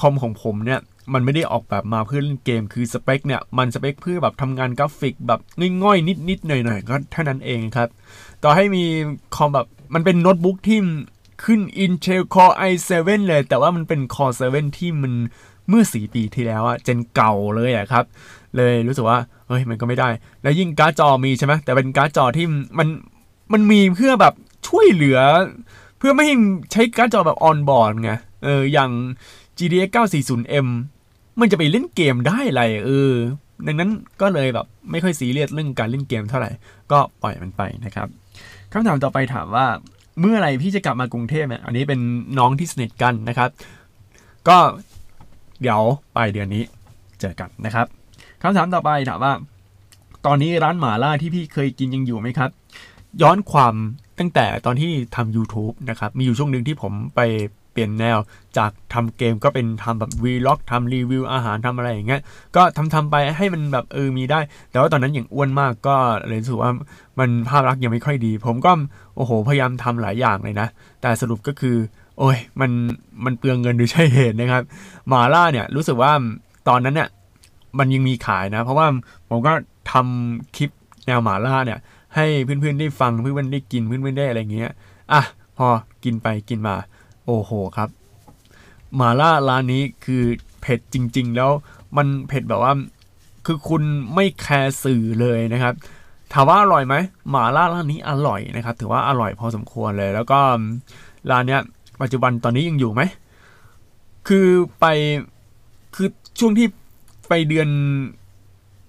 [0.01, 0.81] คอมของผมเนี่ย
[1.15, 5.41] มันไม่ได้ออกแบบมาเพื่อเล่นเกมคือสเปคเนี่ยมันสเปคเพื่อแบบทำงานกราฟิกแบบ
[5.83, 7.89] ง่อยๆ นิดๆหน่อยๆก็เท่านั้นเองครับ
[8.43, 8.85] ต่อให้มี
[9.37, 10.79] คอมแบบมันเป็นโน้ตบุ๊กที่
[11.45, 12.91] ขึ้น Intel Core i7
[13.29, 15.13] เลย แต่ว่ามันเป็น Core 7 ที่มัน
[15.69, 18.05] เมื่อสี่ปีที่แล้วอะ gen เก่าเลยอะครับ
[18.57, 20.09] เลยรู้สึกว่าเฮ้ยมันก็ไม่ได้
[20.43, 22.47] แล้วยิ่งการ์ดจอมีใช่ไหมแต่เป็นการ์ดจอที่
[22.79, 22.89] มัน
[23.53, 24.35] มันมีเพื่อแบบ
[24.69, 25.19] ช่วยเหลือ
[25.99, 26.35] เพื่อไม่ให้
[26.73, 28.13] ใช้การ์ดจอแบบ onboard ไง
[28.45, 28.91] เอออย่าง
[29.59, 30.69] GTX 940M
[31.41, 33.13] มันจะไปเล่นเกมได้ไรเออ
[33.67, 36.51] ดังนั้นก็เลยแบบไม่ค่อยซีเรียสเรื่องการเล่นเกมเท่าไหร่
[36.93, 38.09] ก็ปล่อยมันไปนะครับ
[38.73, 39.67] คำถามต่อไปถามว่า
[40.21, 42.01] เมื่อไรพี่จะกลับมากรุงเทพเนี่ยอันนี้เป็น
[42.39, 43.51] น้องที่สนิทกันนะครับ
[44.49, 44.59] ก็
[45.61, 45.83] เดี๋ยว
[46.17, 46.63] ปลายเดือนนี้
[47.21, 47.87] เจอกันนะครับ
[48.43, 49.33] คำถามต่อไปถามว่า
[50.27, 52.51] ตอนนี้ร้านหมาล่าที่พี่เคยกินยังอยู่ไหมครับ
[53.23, 53.75] ย้อนความ
[54.19, 57.21] ตั้งแต่ตอนที่ทำ YouTube นะครับ มีอยู่ช่วงหนึ่งที่ผมไป
[57.75, 58.19] ไปปลี่ยนแนว
[58.59, 62.23] จากทำเกมก็เป็นทำแบบวีล็อกทำรีวิวอาหารทำอะไรอย่างเงี้ย
[62.57, 65.97] ก็ทำทำไปให้มันแบบเออมีได้ แต่ว่าตอนนั้นอย่างอ้วนมากก็
[66.29, 66.73] เลยรู้สึกว่า
[67.19, 68.73] มันภาพลักษณ์ยังไม่ค่อยดี ผมก็
[69.17, 70.69] โอ้โหพยายามทำหลายอย่างเลยนะ
[71.03, 71.77] แต่สรุปก็คือ
[72.19, 72.71] โอ้ยมัน
[73.25, 74.63] มันเปลืองเงินโดยใช่เหตุนะครับ
[75.09, 76.13] หมาล่าเนี่ยรู้สึกว่า
[76.69, 77.09] ตอนนั้นเนี่ย
[77.79, 78.87] มันยังมีขายนะ เพราะว่า
[79.29, 79.53] ผมก็
[79.93, 80.71] ทำคลิป
[81.07, 81.79] แนวหมาล่าเนี่ย
[82.15, 84.73] ให้เพื่อนๆได้ฟังเพื่อนๆได้กินเพื่อนๆได้อะไรเงี้ย
[85.13, 85.23] อะ
[85.57, 85.67] พอ
[86.05, 86.75] กินไปกินมา
[87.27, 87.89] โอ้โหครับ
[88.97, 90.23] หมาล่าร้านนี้คือ
[90.61, 91.51] เผ็ดจริง ๆ แล้ว
[91.97, 92.73] มันเผ็ดแบบว่า
[93.47, 93.83] คือคุณ
[94.15, 95.75] ไม่แคร์สื่อเลยนะครับ
[96.33, 96.95] ถามว่าอร่อยไหม
[97.31, 100.41] หมาล่าร้านนี้อร่อยนะครับ ถือว่าอร่อยพอสมควรเลย แล้วก็
[101.31, 101.63] ร้านเนี้ย
[102.01, 103.03] ปัจจุบันตอนนี้ยังอยู่ไหม
[104.29, 104.49] คือ
[104.81, 104.87] ไป
[105.95, 106.67] คือช่วงที่
[107.29, 107.69] ไปเดือน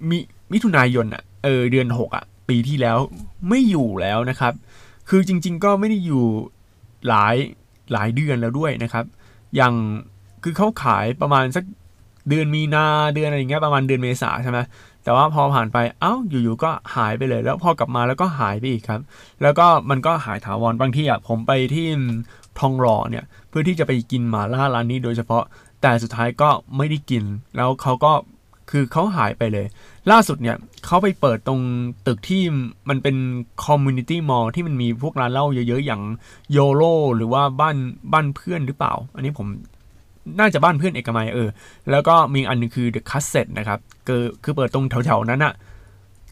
[0.10, 0.18] มิ
[0.54, 2.98] มิถุนายนอะเออเดือนหกอะปีที่แล้ว
[3.50, 4.54] ไม่อยู่แล้วนะครับ
[5.10, 6.24] คือจริง ๆ ก็ไม่ได้อยู่
[7.08, 7.36] หลาย
[7.94, 9.06] หลายเดือนแล้วด้วยนะครับ
[9.56, 9.74] อย่าง
[10.44, 11.64] คือเขาขายประมาณสัก
[12.30, 12.86] เดือนมีนา
[13.16, 14.60] เดือนอะไรเงี้ยประมาณเดือนเมษาใช่ไหม
[15.04, 19.02] แต่ว่าพอผ่านไปเอ้าอยู่ๆก็หายไปเลย แล้วพอกลับมาแล้วก็หายไปอีกครับ
[19.42, 21.88] แล้วก็มันก็หายถาวรบางทีอะผมไปที่
[22.60, 25.44] ทองหล่อเนี่ยเพื่อที่จะไปกินหมาล่าร้านนี้โดยเฉพาะ
[25.82, 27.24] แต่สุดท้ายก็ไม่ได้กิน
[27.56, 28.14] แล้วเขาก็
[28.74, 29.66] คือเขาหายไปเลย
[30.12, 31.62] ล่าสุดเนี่ยเขาไปเปิดตรง
[32.08, 32.44] ตึกที่
[32.90, 33.16] มันเป็น
[33.66, 36.02] คอมมูนิตี้มอลล์ที่มันมีพวกร้านเหล้าเยอะๆ อย่าง
[36.52, 36.82] โยโร
[37.16, 37.76] หรือว่าบ้าน
[38.14, 39.48] บ้านเพื่อนหรือเปล่า อันนี้ผม
[40.40, 41.50] น่าจะบ้านเพื่อนเอกมัยเออ
[41.92, 45.54] แล้วก็มีอันนึงคือ The Cassette นะครับคือคือเปิดตรงแถวๆนั้นอะ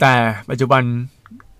[0.02, 0.14] แต่
[0.50, 0.84] ปัจจุบัน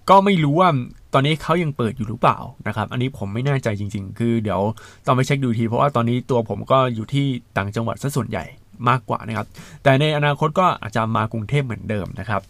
[0.10, 0.70] ก็ไม่รู้ว่า
[1.18, 4.62] อนนี้เขายังเปิดอยู่หรือเปล่านะครับ อันนี้ผมไม่แน่ใจจริง ๆ คือเดี๋ยว
[5.06, 7.26] ต้องไปเช็คดูที เพราะว่าตอนนี้ตัวผมก็อยู่ที่
[7.58, 8.44] ต่างจังหวัดซะส่วนใหญ่
[8.90, 9.48] มากกว่านะครับ
[9.84, 12.42] แต่ในอนาคตก็อาจจะมากรุงเทพเหมือนเดิมนะครับ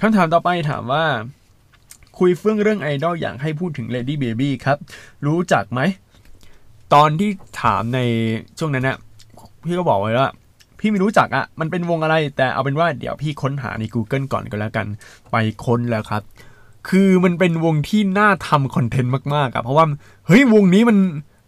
[0.00, 1.04] คำถามต่อไปถามว่า
[2.18, 4.78] คุยเฟื่องเรื่องไอดอลอยากให้พูดถึง Lady Baby ครับ
[5.26, 5.80] รู้จักไหม
[6.94, 7.30] ตอนที่
[7.62, 8.00] ถามใน
[8.58, 8.98] ช่วงนั้นนะ
[9.66, 10.30] พี่ก็บอกไว้ว่า
[10.80, 14.86] พี่ไม่รู้จักอะมันเป็นวงอะไร แต่เอาเป็นว่าเดี๋ยวพี่ค้นหาใน Google ก่อนก็แล้วกัน
[15.30, 16.22] ไปค้นแล้วครับ
[16.88, 19.84] คือมันเป็นวงที่น่าทำคอนเทนต์มากๆอะเพราะว่า
[20.26, 20.96] เฮ้ยวงนี้มัน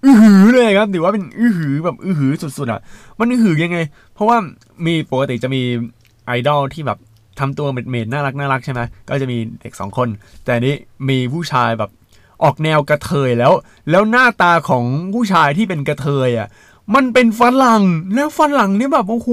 [0.05, 2.81] อื้อหือเลยครับถือว่าเป็นอื้อหือแบบอื้อหือสุดๆอะ
[3.19, 3.79] มันอื้อหือยังไง
[4.15, 4.37] เพราะว่า
[4.87, 5.63] มีปกติจะมี
[6.27, 6.99] ไอดอลที่แบบ
[7.39, 10.09] ทำตัวเมดๆน่ารักน่ารักใช่ไหมก็จะมีเด็กสองคน
[10.45, 10.75] แต่นี้
[11.09, 11.91] มีผู้ชายแบบ
[12.43, 13.53] ออกแนวกระเทยแล้ว
[13.91, 16.49] แล้วหน้าตาของผู้ชายที่เป็นกระเทยอะ
[16.95, 17.83] มันเป็นฝรั่ง
[18.15, 19.31] แล้วฝรั่งนี่แบบโอ้โห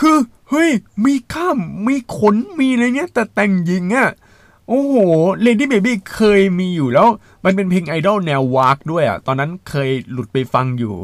[0.00, 0.16] คือ
[0.50, 0.70] เฮ้ย
[1.04, 4.10] มีกล้ามมีขนมีอะไรเงี้ยแต่แต่งหญิงอะ
[4.68, 4.96] โอ้โห
[5.42, 7.08] Lady Baby เคยมีอยู่แล้ว
[7.44, 10.94] มันเป็นเพลงไอดอลแนววากด้วยอะ ตอนนั้นเคยหลุดไปฟังอยู่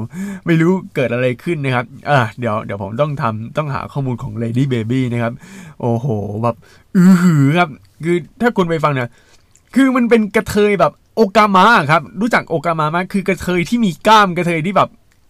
[0.47, 5.33] ไม่รู้เกิดอะไรขึ้นนะครับ อะเดี๋ยวเดี๋ยวผมต้องทำต้องหาข้อมูลของ Lady Baby นะครับ
[5.81, 6.07] โอ้โห
[6.43, 6.57] แบบ
[6.97, 7.69] อือหือครับ
[8.05, 9.11] คือถ้าคุณไปฟังเนี่ย
[9.75, 14.89] คือมันเป็นกระเทยแบบ okama ครับ รู้จัก okama ไหมคือกระเทยที่มีกล้ามกระเทยที่แบบ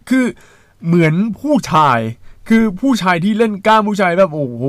[0.09, 0.25] คือ
[0.87, 1.99] เหมือนผู้ชาย
[2.49, 4.65] คือผู้ชายที่เล่นกล้ามผู้ชายแบบโอ้โห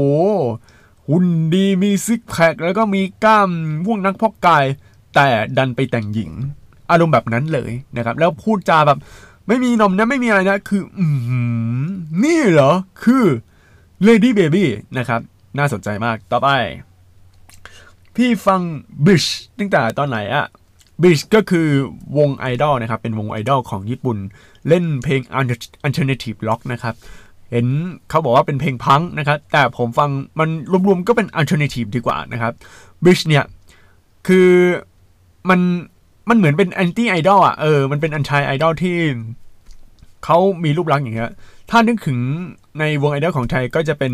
[1.10, 3.50] หุ่นดีมีซิกแพคแล้วก็มีกล้าม
[3.86, 4.66] พวกนักพอกกาย
[5.16, 6.32] แต่ดันไปแต่งหญิง
[6.92, 9.00] อารมณ์แบบนั้นเลยนะครับ แล้วพูดจาแบบ
[9.48, 11.06] ไม่มีนมนะไม่มีอะไรนะ คือ อื
[12.24, 12.72] นี่เหรอ
[13.04, 13.24] คือ
[14.08, 14.66] Lady Baby
[14.98, 15.22] นะครับ
[15.58, 16.50] น่าสนใจมากต่อไป
[18.16, 18.62] พี่ฟัง
[19.06, 19.26] บิช
[19.58, 20.46] ตั้งแต่ตอนไหนอะ
[21.02, 21.68] บิชก็คือ
[22.18, 24.18] วงไอดอลนะครับ เป็นวงไอดอลของญี่ปุ่น
[24.68, 25.22] เล่นเพลง
[25.86, 26.96] alternative rock นะครับ
[27.52, 27.66] เห็น
[28.10, 30.50] เขาบอกว่าเป็นเพลงพังนะครับ แต่ผมฟังมัน
[30.88, 32.54] รวมๆก็เป็น alternative ดีกว่านะครับ
[33.04, 33.46] บิชเนี่ย
[34.28, 34.50] คือ
[35.50, 35.60] มัน
[36.30, 38.96] มันเหมือนเป็นแอนตี้ไอดอลอะเออมันเป็นอันชายไอดอลที่
[40.26, 41.32] เขามีรูปลักษณ์อย่างเงี้ย
[41.70, 42.20] ถ้านึกถึง
[42.80, 44.14] ในวงไอดอลของไทยก็จะเป็น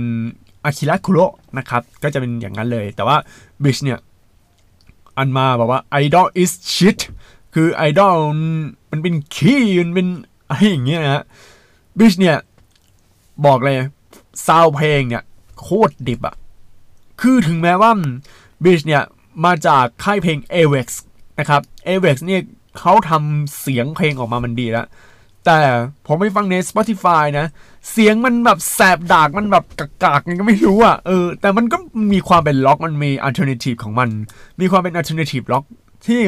[0.65, 1.19] อาคิระคุโร
[1.57, 3.17] นะครับ ก็จะเป็นอย่างนั้นเลย แต่ว่า
[3.63, 3.99] บิชเนี่ย
[5.17, 6.99] อันมาบอกว่า idol is shit
[7.53, 8.15] คือไอดอล
[8.91, 10.07] มันเป็นขี้มันเป็น
[10.49, 11.23] อะไรอย่างเงี้ยนะฮะ
[11.99, 12.37] บิชเนี่ย
[13.45, 13.77] บอกเลย
[14.47, 15.23] ซาวเพลงเนี่ย
[15.61, 16.35] โคตรดิบอะ
[17.21, 17.91] คือถึงแม้ว่า
[18.63, 19.03] บิชเนี่ย
[19.45, 20.87] มาจากค่ายเพลง a v e x
[21.39, 22.41] นะครับ a v e x เนี่ย
[22.79, 24.85] เขาทำเสียงเพลงออกมามันดีแล้ว
[25.45, 25.59] แต่
[26.07, 27.47] ผมไปฟังใน Spotify นะ
[27.91, 29.65] เสียงมันแบบแสบดากมันแบบ
[30.03, 31.77] กากๆยังก็ไม่รู้อะเออแต่มันก็
[32.13, 34.09] มีความเป็นล็อกมันมีอ alternative ของมัน
[34.59, 35.63] มีความเป็น alternative ล็อก
[36.05, 36.21] ที่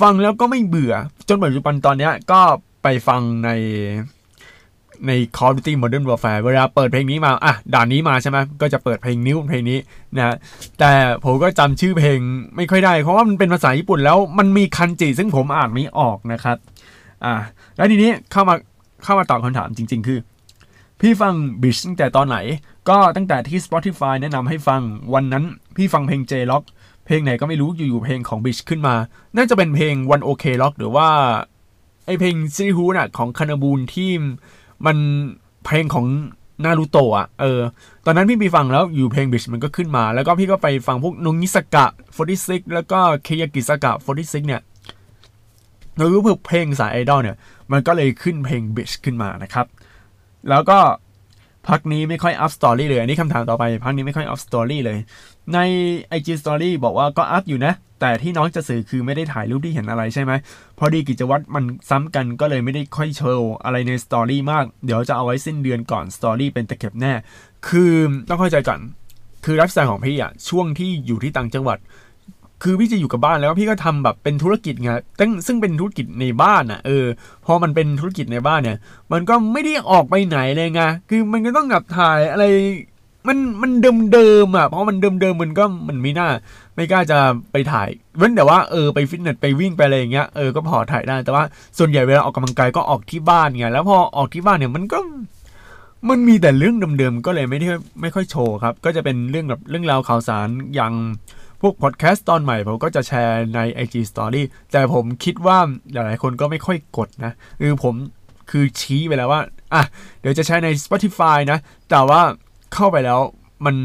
[0.00, 0.94] ฟังแล้วก็ไม่เบื่อ
[1.28, 2.40] จนปัจจุบันตอนเนี้ยก็
[2.82, 3.50] ไปฟังใน
[5.06, 9.78] ใน Call of Duty Modern Warfare เวลาเปิดเพลงนี้มาอะด่านนี้มาใช่ไหมก็จะเปิดเพลงนิ้วเพลงนี้
[10.16, 10.36] นะ
[10.78, 10.90] แต่
[11.24, 12.18] ผมก็จำชื่อเพลง
[12.56, 16.56] ไม่ค่อยได้ เพราะว่ามันเป็นภาษาญี่ปุ่นแล้วมันมีคันจิซึ่งผมอ่านไม่ออกนะครับ
[17.24, 17.34] อ่า
[17.76, 18.54] แล้วทีนี้เข้ามา
[19.04, 20.18] เข้ามาตอบคำถามจริง ๆ คือ
[21.00, 22.38] พี่ฟังบิชตั้งแต่ตอนไหน
[22.88, 24.82] ก็ตั้งแต่ที่ Spotify แนะนำให้ฟัง
[25.14, 25.44] วันนั้น
[25.76, 26.64] พี่ฟังเพลง J-Rock
[27.06, 28.94] เพลงไหนก็ไม่รู้อยู่ๆเพลงของบิชขึ้นมา
[29.36, 31.08] น่าจะเป็นเพลง One OK Rock หรือว่า
[32.06, 34.10] ไอเพลงซิริฮูน่ะของคานาบูนที่
[34.86, 34.96] มัน
[35.64, 36.06] เพลงของ
[36.64, 37.60] นารูโตะอะเออ
[38.06, 41.86] ตอนนั้นพี่ไปฟังแล้วอยู่เพลงบิชมันก็ขึ้นมา แล้วก็พี่ก็ไปฟังพวกนงนิสกะ
[42.30, 44.60] 46 แล้วก็เคยากิสกะ46 เนี่ย
[45.96, 47.36] เรารู้เพลงสายไอดอลเนี่ย
[47.72, 49.66] มันก็เลยขึ้นเพลงบิชขึ้นมานะครับ
[50.48, 50.78] แล้วก็
[51.68, 54.98] พักนี้ไม่ค่อยอัพสตอรี่เลย อันนี้คำถามต่อไป พักนี้ไม่ค่อยอัพสตอรี่เลย
[55.54, 55.58] ใน
[56.18, 60.32] IG Story บอกว่าก็อัพอยู่นะ แต่ที่น้องจะสื่อคือไม่ได้ถ่ายรูปที่เห็นอะไรใช่ไหม
[60.78, 67.12] พอดีกิจวัตรมันซ้ำกันก็เลยไม่ได้ค่อยโชว์อะไรในสตอรี่มาก เดี๋ยวจะเอาไว้สิ้นเดือนก่อนสตอรี่เป็นตะเข็บแน่
[67.68, 67.94] คือ
[68.28, 68.80] ต้องเข้าใจก่อน
[69.44, 71.78] คือไลฟ์สไตล์ของพี่อะช่วงที่อยู่ที่ต่างจังหวัด
[72.62, 77.06] คือพี่จะอยู่กับบ้านแล้วพี่ก็ทำแบบเป็นธุรกิจไงซึ่งซึ่งเป็นธุรกิจในบ้านอะเออ
[77.46, 78.78] พอมันเป็นธุรกิจในบ้านเนี่ย
[79.12, 82.44] มันก็ไม่ได้ออกไปไหนเลยไงคือมันก็ต้องกับถ่ายอะไร
[83.28, 86.28] มันมันเดิมเดิมอะเพราะมันเดิมเดิมมันก็มันไม่น่า
[86.76, 87.18] ไม่กล้าจะ
[87.52, 91.44] ไปถ่าย เว้นแต่ว่าเออไปฟิตเนสไปวิ่งไปอะไรอย่างเงี้ยเออก็พอถ่ายได้แต่ว่า
[91.78, 94.98] ส่วนใหญ่เวลาออกกำลังกายก็ออกที่บ้านไงแล้วพอออกที่บ้านเนี่ยมันก็
[96.08, 97.68] มันมีแต่เรื่องเดิมๆก็เลยไม่ได้
[98.00, 100.92] ไม่ค่อยโชว์ครับ ก็จะเป็นเรื่องแบบเรื่องราวข่าวสารอย่าง
[101.60, 105.58] พวกพอดแคสต์ตอนใหม่ผมก็จะแชร์ใน IG Story แต่ผมคิดว่า
[105.92, 107.94] หลายๆคนก็ไม่ค่อยกดนะคือผม
[108.50, 109.40] คือชี้ไปแล้วว่า
[109.74, 109.82] อะ
[110.20, 111.58] เดี๋ยวจะใช้ใน Spotify นะ
[111.90, 112.22] แต่ว่า
[112.74, 113.20] เข้าไปแล้ว
[113.64, 113.76] มัน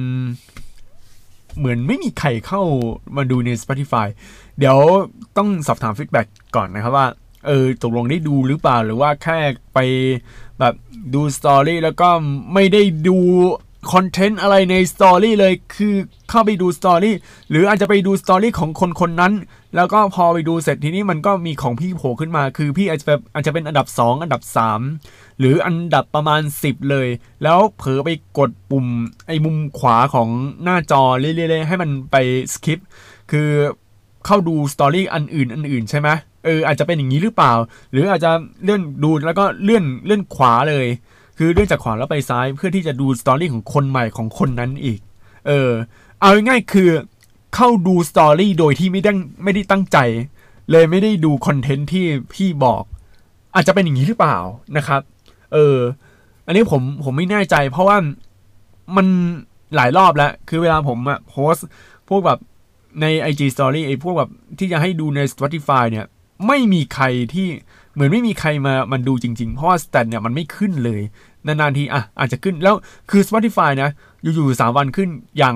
[1.57, 2.61] เหมือนไม่มีใครเข้า
[3.15, 4.07] มาดูใน Spotify
[4.59, 4.77] เดี๋ยว
[5.37, 7.07] ต้องสอบถาม feedback ก่อนนะครับว่า
[7.47, 9.37] เออตกลงได้ดูหรือเปล่าหรือว่าแค่
[9.73, 9.79] ไป
[10.59, 10.73] แบบ
[11.13, 12.09] ดูสตอรี่แล้วก็
[12.53, 13.17] ไม่ได้ดู
[13.93, 15.95] คอนเทนต์อะไรในสตอรี่เลยคือ
[16.29, 17.15] เข้าไปดูสตอรี่
[17.49, 19.33] หรืออาจจะไปดูสตอรี่ของคนคนนั้น
[19.75, 24.41] แล้วก็พอไปดูเสร็จทีนี้มันก็มีของพี่โผล่ขึ้นมา คือพี่อาจจะอาจจะเป็นอันดับ 2 อันดับ
[24.89, 27.07] 3 หรืออันดับประมาณ 10 เลย
[27.43, 28.85] แล้วเผลอไปกดปุ่ม
[29.27, 30.29] ไอ้มุมขวาของ
[30.63, 32.15] หน้าจอเรื่อยๆให้มันไป
[32.53, 32.79] skip
[33.31, 33.49] คือ
[34.25, 36.09] เข้าดูสตอรี่อันอื่นอันอื่นใช่ไหม
[36.45, 37.53] เอออาจจะเป็นอย่างนี้หรือเปล่า
[37.91, 38.31] หรืออาจจะ
[38.63, 40.87] เลื่อนดูแล้วก็เลื่อนเลื่อนขวาเลย
[41.37, 44.99] คือเลื่อนจากขวาแล้วไปซ้ายเพื่อที่จะดูสตอรี่ของคนใหม่ของคนนั้นอีก
[45.47, 45.71] เออ
[46.19, 46.89] เอาง่ายๆคือ
[47.55, 49.11] เข้าดูสตอรี่โดยที่ไม่ได้
[49.43, 49.97] ไม่ได้ตั้งใจ
[50.71, 52.83] เลยไม่ได้ดูคอนเทนต์ที่พี่บอก
[53.55, 54.37] อาจจะเป็นอย่างนี้หรือเปล่า
[54.77, 55.01] นะครับ
[55.53, 55.77] เออ
[56.45, 57.97] อันนี้ผมผมไม่แน่ใจ เพราะว่า
[58.95, 59.07] มัน
[59.75, 61.53] หลายรอบแล้ว คือเวลาผมอะโพส
[62.07, 62.39] พวกแบบ
[63.01, 66.05] ใน IG Story ไอ้พวกแบบที่จะให้ดูใน Spotify เนี่ย
[66.47, 67.47] ไม่มีใครที่
[67.93, 71.01] เหมือนไม่มีใครมามันดูจริง ๆ เพราะว่า stat เนี่ยมันไม่ขึ้นเลย
[71.47, 72.75] นานๆทีอะอาจจะขึ้นแล้ว
[73.09, 73.89] คือ Spotify นะ
[74.21, 75.55] อยู่ๆสามวันขึ้นอย่าง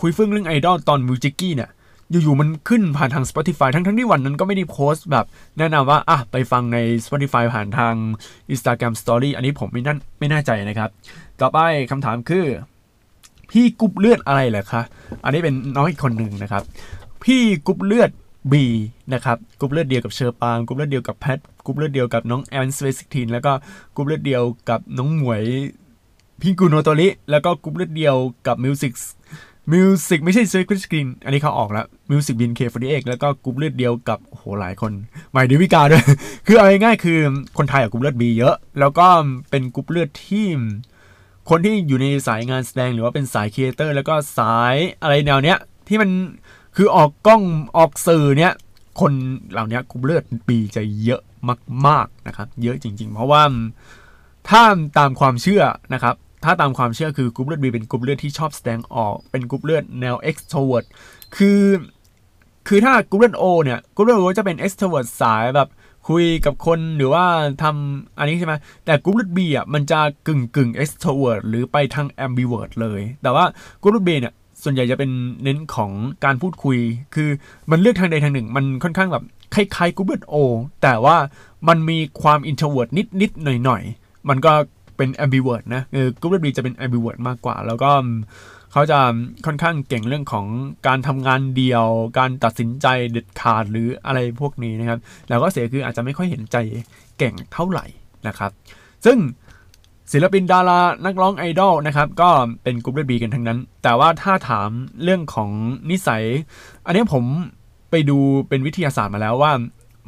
[0.00, 1.70] คุยเฟื่องเรื่องไอดอลตอนมิวจิกี้เนี่ย
[2.10, 5.26] อยู่ๆมันขึ้นผ่านทาง Spotify ทั้งๆที่วันนั้นก็ไม่ได้โพสต์แบบ
[5.58, 7.94] แนะนำว่าอะไปฟังใน Spotify ผ่านทาง
[8.52, 10.90] Instagram Story อันนี้ผมไม่นั่นไม่แน่ใจนะครับ
[11.40, 11.58] ต่อไป
[11.90, 12.46] คำถามคือ
[13.50, 14.82] พี่กรุ๊ปเลือดอะไรเหรอคะ
[15.24, 16.62] อันนี้เป็นน้องอีกคนหนึ่งนะครับ
[17.24, 18.10] พี่กรุ๊ปเลือด
[18.52, 18.54] B
[19.14, 23.52] นะครับกรุ๊ปเลือดเดียวกับเชอร์ปางกรุ๊ปเลือดเดียวกับแพทกรุ๊ปเลือดเดียวกับน้องแอนสเวสิกทีนแล้วก็
[23.94, 25.42] กรุ๊ปเลือดเดียวกับน้องหมวย
[26.42, 28.92] พิงกูโนโตริแล้วก็กรุ๊ปเลือดเดียวกับมิวสิก
[29.72, 34.92] มิวสิกไม่ใช่เซอร์คิสกรีนอันนี้เขาออกแล้วมิวสิกบินเคฟอร์ดีเอ็กแล้วก็กรุ๊ปเลือดเดียวกับโหหลายคน
[35.32, 36.04] หมายดิวิกาด้วย
[36.46, 37.18] คือเอาง่ายๆคือ
[37.58, 39.06] คนไทยกับกรุ๊ปเลือด B เยอะ แล้วก็
[39.50, 40.46] เป็นกรุ๊ปเลือดที่
[41.50, 46.10] คนที่อยู่ในสายงานแสดงหรือว่าเป็นสาย creator แล้วก็สายอะไรแนวเนี้ย ที่มัน
[46.76, 47.42] คือออกกล้อง
[47.76, 48.52] ออกสื่อเนี้ย
[49.00, 49.12] คน
[49.50, 51.22] เหล่านี้กรุ๊ปเลือดบีจะเยอะ
[51.86, 53.42] มาก ๆนะครับ เยอะจริง ๆ เพราะว่า
[54.48, 54.62] ถ้า
[54.98, 55.62] ตามความเชื่อ
[55.94, 60.86] นะครับ ถ้าตามความเชื่อคือกรุ๊ปเลือดบีเป็นกรุ๊ปเลือดที่ชอบแสดงออก เป็นกรุ๊ปเลือดแนว extrovert
[61.36, 61.62] คือ
[62.68, 65.68] คือถ้ากรุ๊ปเลือดโอเนี่ยกรุ๊ปเลือดโอจะเป็น extrovert สายแบบ
[66.08, 67.24] คุยกับคนหรือว่า
[67.62, 73.44] ทำอันนี้ใช่ไหมแต่กรุ๊ปเลือดบีอะมันจะกึ่งกึ่ง extrovert หรือไปทาง ambivert เลย แต่ว่า
[73.82, 75.10] กรุ๊ปเลือดบีเนี่ยส่วนใหญ่จะเป็น
[75.42, 75.90] เน้นของ
[76.24, 76.78] การพูดคุย
[77.14, 77.28] คือ
[77.70, 79.24] มันเลือกทางใดทางหนึ่ง มันค่อนข้างแบบ
[79.54, 80.34] คล้ายๆกรุ๊ปเลือดโอ
[80.82, 81.16] แต่ว่า
[81.68, 84.52] มันมีความ introvert นิดๆหน่อยๆมันก็
[84.98, 87.90] เป็น ambivert นะเออกรุ๊ปเลือดบีจะเป็น ambivert มากกว่า แล้วก็
[88.72, 88.98] เขาจะ
[89.46, 90.46] ค่อนข้างเก่งเรื่องของ
[90.86, 91.86] การทำงานเดียว
[92.18, 96.56] การตัดสินใจเด็ดขาดหรืออะไรพวกนี้นะครับ แล้วก็เสียคืออาจจะไม่ค่อยเห็นใจ
[97.18, 97.86] เก่งเท่าไหร่
[98.26, 98.50] นะครับ
[99.06, 99.18] ซึ่ง
[100.12, 102.30] ศิลปินดารานักร้องไอดอลนะครับก็
[102.62, 104.70] เป็นกลุ่มเลือดบีกันทั้งนั้น แต่ว่าถ้าถาม
[105.02, 105.50] เรื่องของ
[105.90, 106.24] นิสัย
[106.86, 107.24] อันนี้ผม
[107.90, 109.52] ไปดูเป็นวิทยาศาสตร์มาแล้วว่า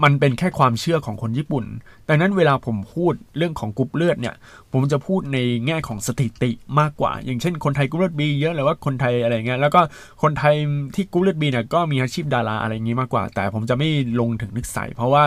[0.04, 1.64] มันเป็นแค่ความเชื่อของคนญี่ปุ่น
[2.08, 4.34] ดังนั้นเวลาผมพูดเรื่องของกรุ๊ปเลือดเนี่ย
[4.72, 9.80] ผมจะพูดในแง่ของสถิติมากกว่า อย่างเช่นคนไทยกรุ๊ปเลือดบีเยอะหรือว่าคนไทยอะไรเงี้ย แล้วก็
[10.22, 10.54] คนไทย
[10.94, 13.88] ที่กรุ๊ปเลือดบีเนี่ยก็มีอาชีพดาราอะไรอย่างงี้มากกว่า แต่ผมจะไม่
[14.20, 15.24] ลงถึงนิสัยเพราะว่า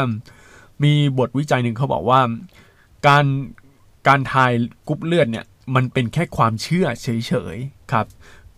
[0.84, 2.20] มีบทวิจัยหนึ่งเขาบอกว่า
[3.08, 3.26] การ
[4.08, 4.52] การทาย
[4.88, 8.06] กรุ๊ปเลือดเนี่ยมันเป็นแค่ความเชื่อเฉยๆครับ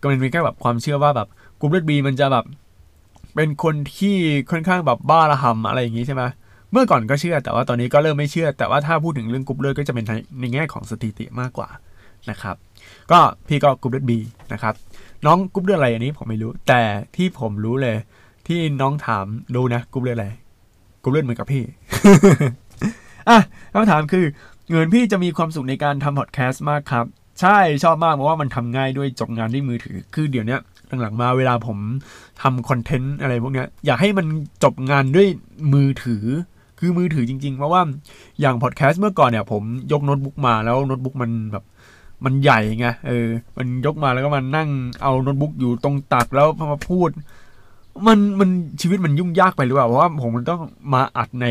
[0.00, 1.28] ก็มันเป็นแค่แบบความเชื่อว่าแบบ
[1.60, 2.44] กรุ๊ปเลือดบีมันจะแบบ
[3.36, 4.16] เป็นคนที่
[4.50, 6.22] ค่อนข้างแบบบ้าระห่ำอะไรอย่างงี้ใช่ไหม
[6.72, 10.04] เมื่อก่อนก็เชื่อแต่ว่าตอนนี้ก็เริ่มไม่เชื่อ แต่ว่าถ้าพูดถึงเรื่องกรุ๊ปเลือดก็จะเป็น
[10.40, 11.68] ในแง่ของสถิติมากกว่า
[12.30, 12.56] นะครับ
[13.10, 14.18] ก็พี่ก็กรุ๊ปเลือดบี
[14.52, 14.74] นะครับ
[15.26, 16.82] น้องกรุ๊ปเลือดอะไรอันนี้ผมไม่รู้ แต่
[17.16, 17.96] ที่ผมรู้เลย
[18.46, 20.28] ที่น้องถามรู้นะกรุ๊ปเลือดอะไร
[21.02, 21.62] กรุ๊ปเลือดเหมือนกับพี่
[23.28, 23.38] อะ
[23.72, 24.24] คำถามคือ
[24.70, 27.04] เหมือนพี่จะมีความสุขในการทำพอดแคสต์มากครับ
[27.40, 30.56] ใช่ชอบมากเพราะว่ามันทำง่ายด้วยจบงานด้วยมือถือ คือเดี๋ยวนี้
[31.00, 31.78] หลังๆมาเวลาผม
[32.42, 34.26] ทำคอนเทนต์อะไรพวกเนี้ยอยากให้มัน
[34.62, 35.26] จบงานด้วย
[35.72, 36.24] มือถือ
[36.78, 37.80] คือมือถือจริงๆ เพราะว่า
[38.40, 41.64] อย่างพอดแคสต์เมื่อก่อนเนี่ย ผมยกโน้ตบุ๊กมาแล้วโน้ตบุ๊กมันแบบ
[42.24, 43.26] มันใหญ่ไงเออ
[43.58, 44.68] มันยกมาแล้วก็มานั่ง
[45.02, 47.08] เอาโน้ตบุ๊กอยู่ตรงตักแล้วมาพูด
[48.06, 48.48] มันมัน
[48.80, 50.60] ชีวิตมันยุ่งยากไปหรือเปล่าเพราะว่าผมมันต้อง
[50.94, 51.46] มาอัดใน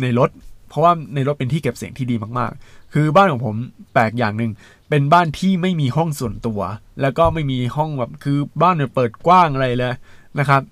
[0.00, 0.30] ในรถ
[0.68, 3.54] เพราะว่าในรถเป็นที่เก็บเสียงที่ดีมาก ๆ คือบ้านของผม
[3.92, 4.50] แปลกอย่างหนึ่ง
[4.88, 6.60] เป็นบ้านที่ไม่มีห้องส่วนตัว
[7.00, 9.94] แล้วก็ไม่มีห้องแบบคือบ้านเนี่ยเปิดกว้างอะไรเลย
[10.38, 10.62] นะครับ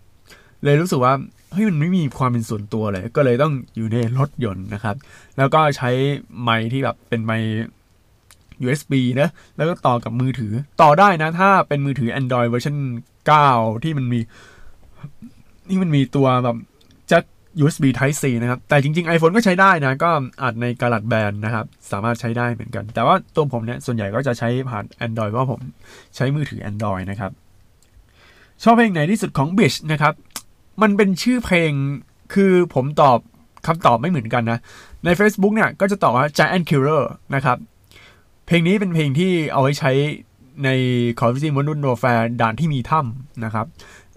[0.65, 1.15] เลยรู้สึกว่า
[1.53, 4.97] เฮ้ยมันไม่มีความเป็นส่วนตัวเลย ก็เลยต้องอยู่ในรถยนต์นะครับ
[5.39, 5.91] แล้วก็ใช้
[6.43, 7.51] ไมค์ที่แบบเป็นไมค์
[8.65, 10.53] USB นะแล้วก็ต่อกับมือถือ
[10.83, 12.77] ต่อได้นะ ถ้าเป็นมือถือ Android เวอร์ชัน
[13.31, 14.21] 9 ที่มันมี
[15.69, 16.57] ที่มันมีตัวแบบ
[17.63, 20.11] USB Type C นะครับ แต่จริง ๆ iPhone ก็ใช้ได้นะ ก็
[20.43, 25.61] อัดในกระดาษแบนนะครับ สามารถใช้ได้เหมือนกัน แต่ว่าตัวผมเนี่ย ส่วนใหญ่ก็จะใช้ผ่าน Android เพราะผม
[26.17, 27.31] ใช้มือถือ Android นะครับ
[28.63, 30.15] ชอบเพลงไหนที่สุดของ b i t c h นะครับ
[30.83, 31.73] มันเป็นชื่อเพลง
[32.35, 33.19] คือผมตอบ
[33.67, 34.59] คำตอบไม่เหมือนกันนะ
[35.05, 37.03] ใน Facebook เนี่ย ก็จะตอบว่า Giant Killer
[37.35, 37.59] นะครับ
[38.47, 39.93] เพลงนี้เป็นเพลงที่เอาไว้ใช้
[40.65, 40.69] ใน
[41.19, 43.67] Call of Duty Modern Warfare ด่านที่มีถ้ำนะครับ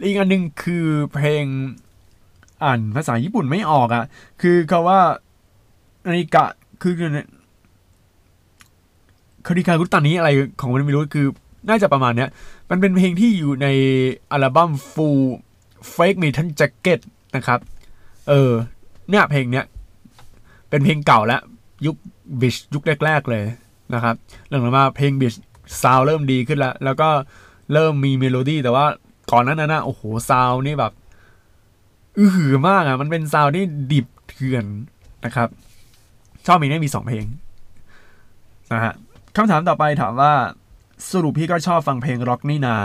[0.06, 1.44] อีกอันหนึ่งคือเพลง
[2.64, 4.04] อ่านภาษาญี่ปุ่นไม่ออกอะ่ะ
[4.42, 5.00] คือคาว่า
[6.08, 6.46] นาฬิกะ
[6.82, 6.94] คือ
[9.48, 10.30] คดีคารุตานี้อะไร
[10.62, 11.28] ของมันไม่รู้คือ
[11.70, 12.30] น่าจะประมาณเนี้ย
[12.70, 13.68] มันเป็นเพลงที่อยู่ใน
[14.32, 15.22] อัลบั้ม Full
[15.94, 17.00] Fake Metal Jacket
[17.36, 17.60] นะครับ
[18.30, 18.52] เออ
[19.10, 19.66] เนี่ยเพลงเนี้ย
[20.70, 21.42] เป็นเพลงเก่าแล้ว
[21.86, 21.96] ยุค
[22.42, 23.44] บิชยุคแรก ๆ เลย
[23.94, 24.16] นะครับ
[24.48, 25.34] หลังมาเพลงบิช
[25.82, 27.10] ซาวเริ่มดีขึ้นแล้ว แล้วก็
[27.74, 28.86] เริ่มมีเมโลดี้แต่ว่า
[29.32, 30.94] ก่อนนั้นนะโอ้โหซาวนี่แบบ
[32.20, 34.66] อือหือมากอะ มันเป็นซาวที่ดิบเถื่อน
[35.26, 35.50] นะครับ
[36.46, 37.26] ชอบมีได้มีสองเพลง
[38.72, 38.94] นะฮะ
[39.36, 40.34] คำถามต่อไปถามว่า
[41.12, 42.76] สรุปพี่ก็ชอบฟังเพลงร็อกนี่นา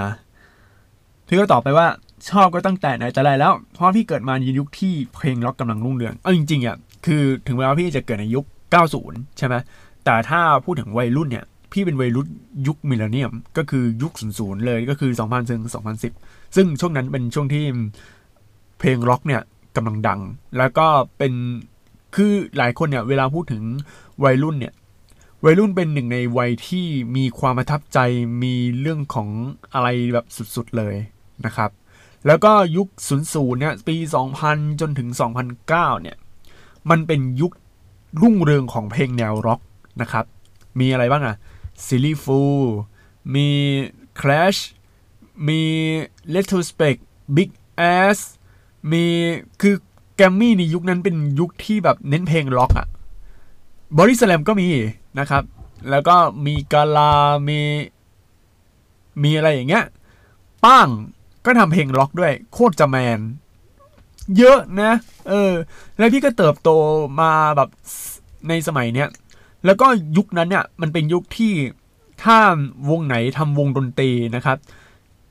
[1.26, 1.86] พี่ก็ตอบไปว่า
[2.30, 8.44] ชอบก็ตั้งแต่ไหนแต่ไรแล้ว เพราะพี่เกิดมาในยุคที่เพลงร็อกกำลังรุ่งเรืองเอาจริงๆอะคือถึงแม้ว่าพี่จะเกิดในยุค
[8.90, 9.54] 90 ใช่ไหม
[10.04, 12.28] แต่ถ้าพูดถึงวัยรุ่นเนี่ย พี่เป็นวัยรุ่น
[12.66, 15.72] ยุคมิลเลนเนียม ก็คือยุคศูนย์เลยก็คือ 2000ถึง
[16.10, 17.64] 2010 ซึ่งช่วงนั้นเป็นช่วงที่
[18.84, 19.42] เพลงร็อกเนี่ย
[19.76, 20.20] กำลังดัง
[20.58, 20.86] แล้วก็
[21.18, 21.32] เป็น
[22.14, 23.62] คือหลายคนเนี่ยเวลาพูดถึง
[24.24, 24.74] วัยรุ่นเนี่ย
[25.44, 27.98] วัยรุ่นเป็นหนึ่งในวัยที่มีความประทับใจ
[28.42, 29.28] มีเรื่องของ
[29.74, 30.94] อะไรแบบสุดๆเลย
[31.46, 31.70] นะครับ
[32.26, 32.88] แล้วก็ยุค
[33.24, 33.96] 00 เนี่ยปี
[34.38, 35.08] 2000 จนถึง
[35.40, 35.66] 2009
[36.02, 36.16] เนี่ย
[36.90, 37.52] มันเป็นยุค
[38.22, 39.60] รุ่งเรืองของเพลงแนวร็อก
[40.00, 40.24] นะครับ
[40.80, 41.36] มีอะไรบ้างอะ
[41.86, 42.40] Silly Fools
[43.34, 43.48] มี
[44.20, 44.60] Clash
[45.48, 45.62] มี
[46.34, 47.00] Retrospect
[47.36, 47.50] Big
[47.98, 48.18] Ass
[48.92, 49.04] มี
[49.60, 49.74] คือ
[50.16, 52.88] แกรมมี่ในยุคนั้นเป็นยุคที่แบบเน้นเพลงร็อกอะ
[53.96, 54.68] บอดี้สแลมก็มี
[55.18, 55.44] นะครับ
[55.90, 56.16] แล้วก็
[56.46, 57.12] มีกะลา
[57.48, 57.60] มี
[59.22, 59.84] มีอะไรอย่างเงี้ย
[60.64, 60.88] ป้าง
[61.44, 63.20] ก็ทำเพลงล็อกด้วย โคตรจะแมน
[64.38, 64.92] เยอะนะ
[65.28, 65.52] เออ
[65.98, 66.70] แล้วพี่ก็เติบโต
[67.20, 67.68] มาแบบ
[68.48, 69.08] ในสมัยเนี้ย
[69.64, 71.52] แล้วก็ยุคนั้นเนี่ยมันเป็นยุคที่
[72.22, 72.38] ถ้า
[72.90, 74.58] วงไหนทำวงดนตรีนะครับ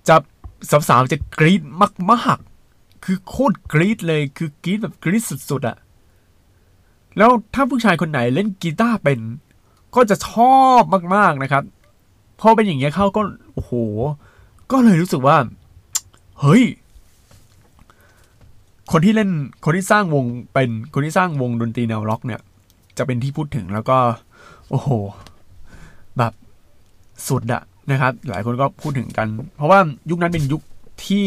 [0.08, 0.16] จะ
[0.90, 1.62] สาวๆจะกรี๊ด
[2.12, 2.53] มากๆ
[3.04, 5.78] คือโคตรกรี๊ดเลยคือกรี๊ดแบบกรี๊ดสุดๆอะ
[7.18, 9.20] แล้วถ้าผู้ชายคนไหนเล่นกีตาร์เป็น
[9.96, 10.82] ก็จะชอบ
[11.16, 11.64] มากๆนะครับ
[12.40, 13.22] พอเป็นอย่างเงี้ยเข้าก็
[13.54, 13.74] โอ้โห
[14.72, 15.38] ก็เลยรู้สึกว่า
[16.40, 16.64] เฮ้ย
[18.92, 19.30] คนที่เล่น
[19.66, 22.42] คนที่สร้างวงเป็นคนที่สร้างวงดนตรีแนวร็อกเนี่ย
[22.98, 23.98] จะเป็นที่พูดถึงแล้วก็
[24.70, 24.90] โอ้โห
[26.18, 26.34] แบบ
[27.28, 27.62] สุดอะ
[27.92, 30.62] นะครับ หลายคนก็พูดถึงกัน เพราะว่ายุคนั้นเป็นยุค
[31.08, 31.26] ที่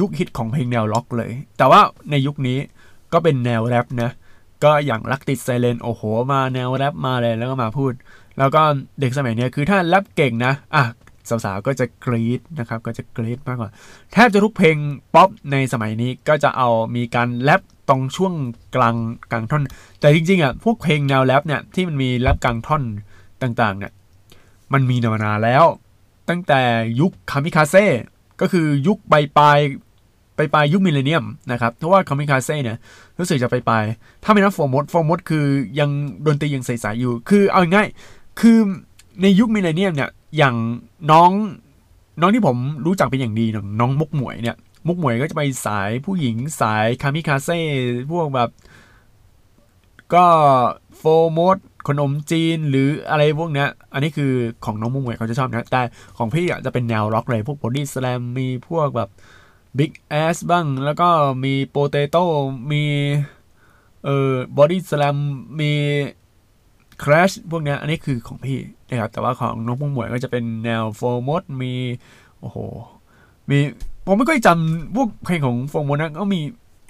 [0.00, 2.58] ยุคฮิตของเพลงแนวล็อกเลย แต่ว่าในยุคนี้
[3.12, 4.10] ก็เป็นแนวแรปนะ
[4.64, 7.92] ก็อย่างรักติดไซเรนโอ้โห มาแนวแรปมาเลยแล้วก็มาพูด
[8.38, 8.62] แล้วก็
[9.00, 10.84] เด็กสมัยนี้คือถ้าแรปเก่งนะอะ
[11.28, 13.70] สาวๆก็จะกรี๊ดนะครับ ก็จะกรี๊ดมากกว่า
[14.12, 14.76] แทบจะทุกเพลง
[15.14, 18.34] ป๊อปในสมัยนี้ก็จะเอามีการแรปตรงช่วง
[18.76, 18.96] กลาง
[19.30, 19.62] กลางท่อน
[20.00, 22.82] แต่จริงๆอะพวกเพลงแนวแรปเนี่ยที่มันมีแรปกลางท่อน
[23.42, 23.92] ต่างๆเนี่ย
[24.72, 25.64] มันมีมานานแล้ว
[26.28, 26.60] ตั้งแต่
[27.00, 27.86] ยุคคามิคาเซ่
[28.40, 29.58] ก็คือยุคปลายปลาย
[30.36, 32.78] ไปปลายยุค millennium นะครับเพราะว่าคามิคาเซ่เนี่ย
[33.18, 33.82] รู้สึกจะไปปลาย
[34.24, 35.44] ถ้าไม่นับโฟร์มดโฟร์มดคือ
[35.80, 35.90] ยัง
[36.26, 37.88] ดนตรียังใสๆอยู่ คือเอาง่าย
[38.40, 38.58] คือ
[39.22, 40.56] ในยุค millennium เนี่ยอย่าง
[41.10, 41.30] น้อง
[42.20, 43.46] น้องที่ผมรู้จักเป็นอย่างดี
[43.80, 47.60] น้องมุกหมวยเนี่ยมุกหมวยก็จะไปสายผู้หญิงสายคามิคาเซ่
[48.10, 48.50] พวกแบบ
[50.14, 50.26] ก็
[50.98, 51.02] โฟร์
[51.38, 51.56] มด
[51.88, 54.32] ขนมจีนหรืออะไรพวกเนี้ย อันนี้คือ
[54.64, 55.82] ของน้องมุกหมวยเขาจะชอบนะ แต่
[56.18, 59.08] ของพี่อะจะเป็นแนวร็อกเลย พวกบอดี้สแลมมีพวกแบบ
[59.78, 61.08] บิ๊กแอสบ้าง แล้วก็
[61.44, 62.24] มีโปเตโต้
[62.72, 62.84] มี
[64.04, 65.16] เอ่อบอดี้สแลม
[65.60, 65.72] มี
[67.02, 71.72] Clash พวกเนี้ย อันนี้คือของพี่นะครับ แต่ว่าของน้องมุกหมวยก็จะเป็นแนวโฟร์มดมี
[72.40, 72.56] โอ้โห
[73.50, 73.58] มี
[74.06, 76.40] ผมไม่ค่อยจำพวกเพลงของโฟร์มดนะก็มี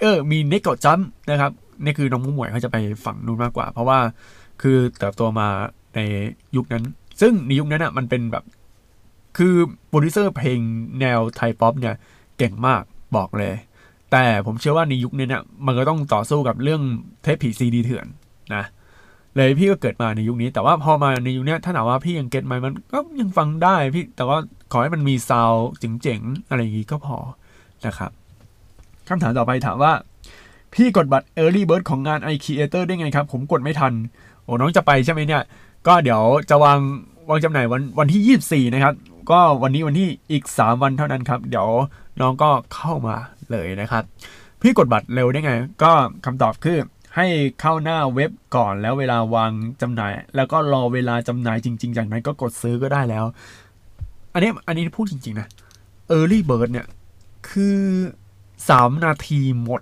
[0.01, 1.51] เออ มีเนโกะจัมพ์นะครับ
[1.83, 3.99] นี่คือน้องมุกหมวยเขาจะไปฝั่งนู้นมากกว่า เพราะว่า
[4.61, 5.47] คือเติบโตมา
[5.95, 5.99] ใน
[6.55, 6.83] ยุคนั้น
[7.21, 8.43] ซึ่งในยุคนั้นอะมันเป็นแบบ
[9.37, 9.55] คือ
[9.89, 10.59] โปรดิวเซอร์เพลง
[11.01, 11.95] แนวไทยป๊อปเนี่ย
[12.37, 12.83] เก่งมาก
[13.15, 13.53] บอกเลย
[14.11, 16.81] แต่ผมเชื่อว่าในยุคนี้เนี่ยมันก็ต้องต่อสู้กับเรื่อง
[17.23, 18.07] เทปผีซีดีเถื่อน
[18.55, 18.63] นะ
[19.35, 24.37] เลยพี่ก็เกิดมาในยุคนี้ แต่ว่าพอมาในยุคนี้ถ้าถามว่าพี่ยัง get ไหมมันก็ยังฟังได้พี่แต่ว่า
[24.71, 27.17] ขอให้มันมีซาวเจ๋งๆอะไรอย่างงี้ก็พอ
[27.85, 28.11] นะครับ
[29.07, 29.93] คำถามต่อไปถามว่า
[30.73, 33.93] พี่กดบัตร Early Bird ของงาน i Creator ได้ไงครับ ผมกดไม่ทัน
[34.47, 35.43] โอ้น้องจะไปใช่ไหมเนี่ย
[35.87, 36.79] ก็เดี๋ยวจะวาง
[37.29, 38.93] วางจำหน่ายวันวันที่ 24 นะครับ
[39.31, 41.67] ก็วันนี้วันที่อีก 3 วันเท่านั้นครับ เดี๋ยว
[42.21, 43.15] น้องก็เข้ามา
[43.51, 44.03] เลยนะครับ
[44.61, 45.91] พี่กดบัตรเร็วได้ไง ก็
[46.25, 46.77] คำตอบคือ
[47.15, 47.25] ให้
[47.59, 53.25] เข้าหน้าเว็บก่อนแล้วเวลาวางจำหน่าย แล้วก็รอเวลาจำหน่ายจริง ๆ จากนั้นก็กดซื้อก็ได้แล้ว
[54.33, 55.47] อันนี้อันนี้พูดจริง ๆ นะ
[56.17, 56.87] Early Bird เนี่ย
[57.49, 57.79] คือ
[58.41, 59.81] 3นาทีหมด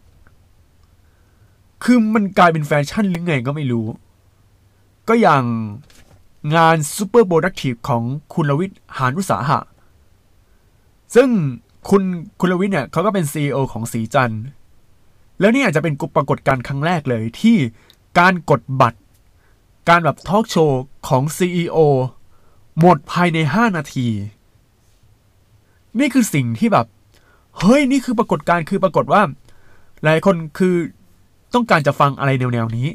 [1.84, 3.86] คือมันกลายเป็นแฟชั่นหรือไงก็ไม่รู้
[5.08, 5.44] ก็อย่าง
[6.56, 9.60] งาน Super Productive ของคุณลวิทย์หานุสาหะ
[11.16, 11.30] ซึ่ง
[11.90, 12.04] คุณ
[12.40, 14.34] คุณลวิทย์เนี่ยเขาก็เป็น CEO ของสีจัน
[15.40, 17.58] แล้วนี่อาจจะเป็นปรากฏการณ์ครั้งแรกเลยที่
[18.20, 19.00] การกดบัตร
[19.90, 21.78] การแบบทอล์กโชว์ของ CEO
[22.80, 24.08] หมดภายใน 5 นาที
[26.00, 26.86] นี่คือสิ่งที่แบบ
[27.60, 29.22] เฮ้ย นี่คือปรากฏการณ์คือปรากฏว่า
[30.04, 30.76] หลายคนคือ
[31.54, 32.88] ต้องการจะฟังอะไรแนวๆนี้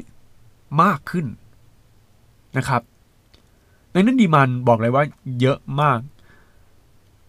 [0.83, 1.25] มากขึ้น
[2.57, 2.81] นะครับ
[3.91, 5.03] ในนั้นดีมันบอกเลยว่า
[5.39, 5.99] เยอะมาก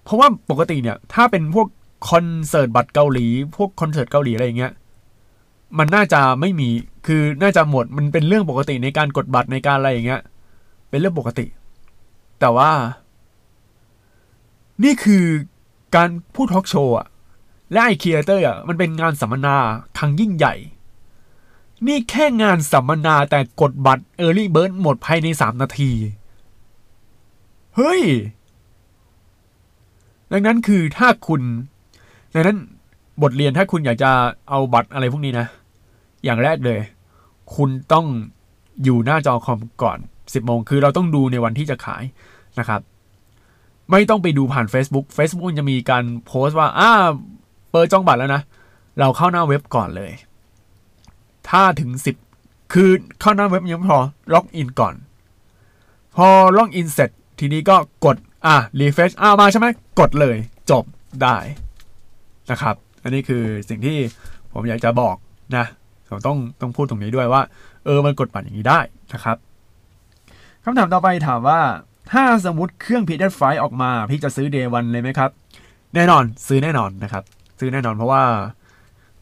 [0.05, 1.69] เพราะว่าปกติเนี่ย ถ้าเป็นพวก
[2.11, 4.73] คอนเสิร์ตบัตรเกาหลี พวกคอนเสิร์ตเกาหลีอะไรอย่างเงี้ย
[5.79, 6.69] มันน่าจะไม่มี
[7.07, 10.23] คือน่าจะหมด มันเป็นเรื่องปกติในการกดบัตรในการอะไรอย่างเงี้ย
[10.91, 11.47] เป็นเรื่องปกติ
[12.41, 12.71] แต่ว่า
[14.85, 15.25] นี่คือ
[15.97, 17.07] การพูดทอล์กโชว์อะ
[17.73, 19.57] และไอเคียเตอร์อะมันเป็นงานสัมมนา
[19.99, 20.55] ครั้งยิ่งใหญ่
[21.87, 25.91] นี่แค่งานสัมมนาแต่กดบัตร Early Bird หมดภายใน 3 นาที
[27.77, 28.03] เฮ้ย
[30.33, 31.43] ดังนั้นคือถ้าคุณ
[32.35, 32.59] ดังนั้น
[33.23, 34.11] บทเรียนถ้าคุณอยากจะ
[34.49, 35.47] เอาบัตรอะไรพวกนี้นะ
[36.25, 36.81] อย่างแรกเลย
[37.57, 38.07] คุณต้อง
[38.85, 42.03] อยู่หน้าจอคอมก่อน 10โมงคือเราต้องดูในวันที่จะขาย
[42.59, 42.81] นะครับ
[43.91, 46.91] ไม่ต้องไปดูผ่าน Facebook Facebook จะมีการโพสต์ว่า อ้า
[47.71, 48.43] เปิดจองบัตรแล้วนะ
[49.01, 50.13] เราเข้าหน้าเว็บก่อนเลย
[51.51, 51.91] ถ้าถึง
[52.33, 54.01] 10 คือเข้าหน้าเว็บยังไม่พอ
[54.35, 54.95] login ก่อน
[56.17, 59.67] พอ login เสร็จทีนี้ก็กดอะ refresh อ่ามาใช่ไหม
[60.01, 60.37] กดเลย
[60.71, 60.85] จบ
[61.23, 61.37] ได้
[62.51, 63.99] นะครับ อันนี้คือสิ่งที่
[64.53, 65.17] ผมอยากจะบอก
[65.57, 65.65] นะ
[66.09, 67.43] ผมต้องต้องพูดตรงนี้ด้วยว่า
[67.85, 68.81] เออมันกดบัตรอย่างนี้ได้
[69.13, 69.37] นะครับ
[70.65, 71.61] คำถามต่อไปถามว่า
[72.13, 75.31] ถ้าสมมติเครื่อง PS5 ออกมา พี่จะซื้อ Day 1เลยไหมครับ
[75.95, 77.25] แน่นอนซื้อแน่นอนนะครับ
[77.59, 78.23] ซื้อแน่นอนเพราะว่า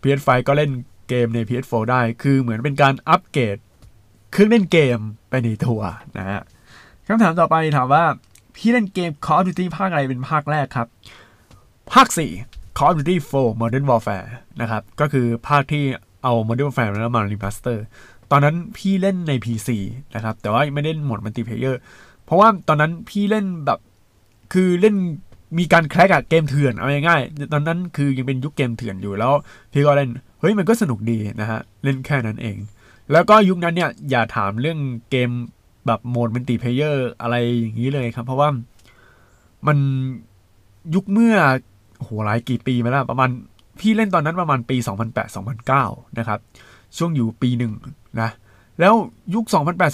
[0.03, 0.71] PS5 ก็เล่น
[1.11, 3.57] เกมใน PS4 ได้คือเหมือนเป็นการอัปเกรด
[4.33, 4.99] เครื่องเล่นเกม
[5.31, 5.81] ไปในตัว
[6.18, 6.40] นะฮะ
[7.07, 8.05] คำถามต่อไปถามว่า
[8.57, 10.88] พี่เล่นเกม Call of Duty ภาคอะไรเป็นภาคแรกครับ
[11.92, 12.07] ภาค
[12.42, 14.29] 4 Call of Duty 4 Modern Warfare
[14.61, 15.85] นะครับ ก็คือภาคที่
[16.23, 17.85] เอา Modern Warfare แล้วมา remaster
[18.31, 19.68] ตอนนั้นพี่เล่นใน PC
[20.14, 21.81] นะครับ แต่ว่าไม่เล่นโหมด multiplayer
[22.25, 23.79] เพราะว่าตอนนั้นพี่เล่นแบบ
[24.53, 24.96] คือเล่น
[25.59, 29.33] มีการ crack อะเกมเถื่อนเอาง่ายๆตอนนั้นคือยังเป็นยุคเกมเถื่อนอยู่แล้ว
[29.73, 32.57] พี่ก็เล่น เฮ้ยมันก็สนุกดีนะฮะ เล่นแค่นั้นเอง
[33.12, 34.79] แล้วก็ยุคนั้นเนี่ยอย่าถามเรื่อง
[35.11, 35.31] เกม
[35.87, 38.48] แบบโหมด multiplayer อะไรอย่างนี้เลยครับ เพราะว่า
[39.66, 39.79] มัน
[40.94, 41.37] ยุคเมื่อ
[41.98, 43.31] โหหลายกี่ปีมาแล้วประมาณ
[43.81, 44.76] พี่เล่นตอนนั้นประมาณปี
[45.46, 46.38] 2008-2009 นะครับ
[46.96, 47.72] ช่วงอยู่ปีหนึ่ง
[48.20, 48.30] นะ
[48.80, 48.95] แล้ว
[49.34, 49.45] ยุค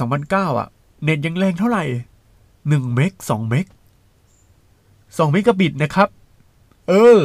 [0.01, 0.69] 2008-2009 อะ
[1.05, 1.85] เน็ตยังแรงเท่าไหร่
[2.39, 3.67] 1 เมก2เมก
[4.69, 6.09] 2เมกะบิตนะครับ
[6.89, 7.19] เออ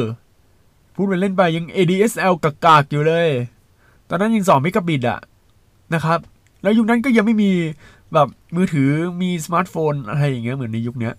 [0.94, 3.28] พูดไปเล่นไปยัง ADSL กากๆอยู่เลย
[4.08, 5.20] ตอนนั้นยัง2เมกะบิตอะ
[5.94, 6.18] นะครับ
[6.62, 7.50] แล้วยุคนั้นก็ยังไม่มี
[8.14, 8.88] แบบมือถือ
[9.22, 11.14] มีสมาร์ทโฟนอะไรอย่างเงี้ยเหมือนในยุคเนี้ย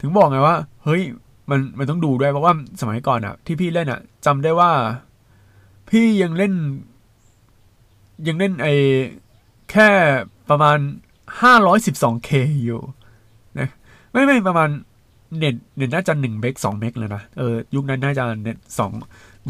[0.00, 1.02] ถึงบอกไงว่า เฮ้ย
[1.50, 4.70] มันมันต้องดูด้วยเพราะว่าสมัยก่อนอะที่พี่เล่นอะจำได้ว่า
[5.90, 6.52] พี่ยังเล่น
[8.28, 8.66] ยังเล่นไอ
[9.70, 9.88] แค่
[10.50, 10.78] ประมาณ
[11.40, 12.30] 512K
[12.64, 12.80] อยู่
[13.58, 13.68] นะ
[14.12, 14.68] ไม่ไม่ประมาณ
[15.38, 18.92] เน็ตเน็ตน่าจะหนึ่งเมกสองเมกเลยนะ เออ ยุคนั้นน่าจะเน็ตสอง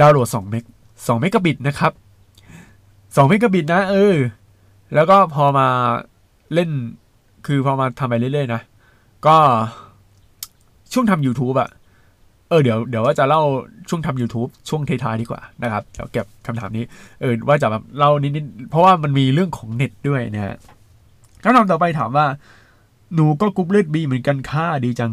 [0.01, 0.65] ดาวน์โหลดสองเมก
[1.07, 1.93] สองเมกะบิตนะครับ
[3.17, 4.17] สองเมกะบิตนะ เออ
[4.95, 5.69] แล้วก็พอมา
[6.55, 6.71] เล่น
[7.47, 8.61] คือพอมาทำไปเรื่อยๆนะ
[9.27, 9.37] ก็
[10.93, 11.71] ช่วงทำ YouTube อะ
[12.49, 13.43] เออเดี๋ยวเดี๋ยวว่าจะเล่า
[13.89, 16.85] ช่วงทำ YouTube ช่วงท้ายดีกว่านะครับ เดี๋ยวเก็บคำถามนี้
[17.21, 20.57] เออว่าจะแบบเล่านิดๆเพราะว่ามันมีเรื่องของเน็ตด้วยนะฮะ
[21.43, 22.27] คำถามต่อไปถามว่า
[23.15, 25.13] หนูก็กรุ๊ปเลือดบีเหมือนกันค่ะดีจัง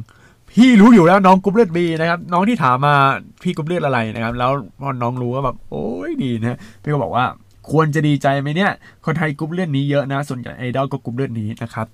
[0.56, 2.96] พี่รู้อยู่แล้วน้องกรุ๊ปเลือดบีนะครับ น้องที่ถามมา
[3.44, 7.26] พี่กรุ๊ปเลือดอะไรนะครับ แล้วพอน้องรู้ว่าแบบโอ้ยดีนะพี่ก็บอกว่า
[7.72, 8.72] ควรจะดีใจไหมเนี่ย
[9.06, 11.88] คนไทยกรุ๊ปเลือดบีเยอะนะ ส่วนใหญ่ไอดอลก็กรุ๊ปเลือดบีนะครับ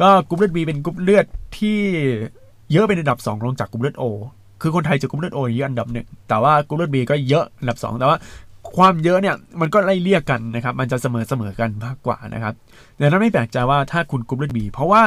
[0.00, 1.26] ก็กรุ๊ปเลือดบีเป็นกรุ๊ปเลือด
[1.58, 1.78] ที่
[2.72, 4.04] เยอะเป็นอันดับสองรองจากกรุ๊ปเลือดโอ
[4.62, 8.16] คือคนไทยจะกรุ๊ปเลือดโอเยอะอันดับหนึ่งแต่ว่ากรุ๊ปเลือดบีก็เยอะอันดับสองแต่ว่า
[8.76, 12.54] ความเยอะเนี่ยมันก็ไล่เลี่ยกันนะครับ มันจะเสมอเสมอกันมากกว่านะครับ
[13.00, 15.02] ดังนั้นไม่แปลกใจว่าถ้าคุณกรุ๊ปเลือดบีเพราะว่า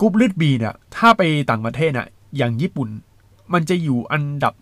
[0.00, 2.88] กรุ๊ปเลือดบีเนี่ยถ้าไปต่างประเทศน่ะอย่างญี่ปุ่น
[3.52, 4.54] มันจะอยู่อันดับ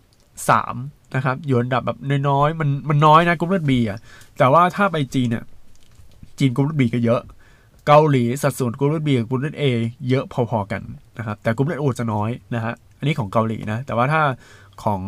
[0.49, 0.75] สาม
[1.15, 1.97] นะครับอยู่อันดับแบบ
[2.29, 3.99] น้อยๆมันมันน้อยนะกรุ๊ปเลือดบีอะ
[4.37, 5.43] แต่ว่าถ้าไปจีนเนี่ย
[6.39, 7.21] จีนกรุ๊ปเลือดบีก็เยอะ
[7.87, 9.63] เกาหลีสัดส่วนกรุ๊ปเลือดบีกับกรุ๊ปเลือดเอ
[10.09, 10.81] เยอะพอๆกัน
[11.17, 14.21] นะครับแต่กรุ๊ปเลือดโอจะน้อยนะฮะอันนี้ของเกาหลีนะแต่ว่าถ้า
[14.83, 15.01] ของ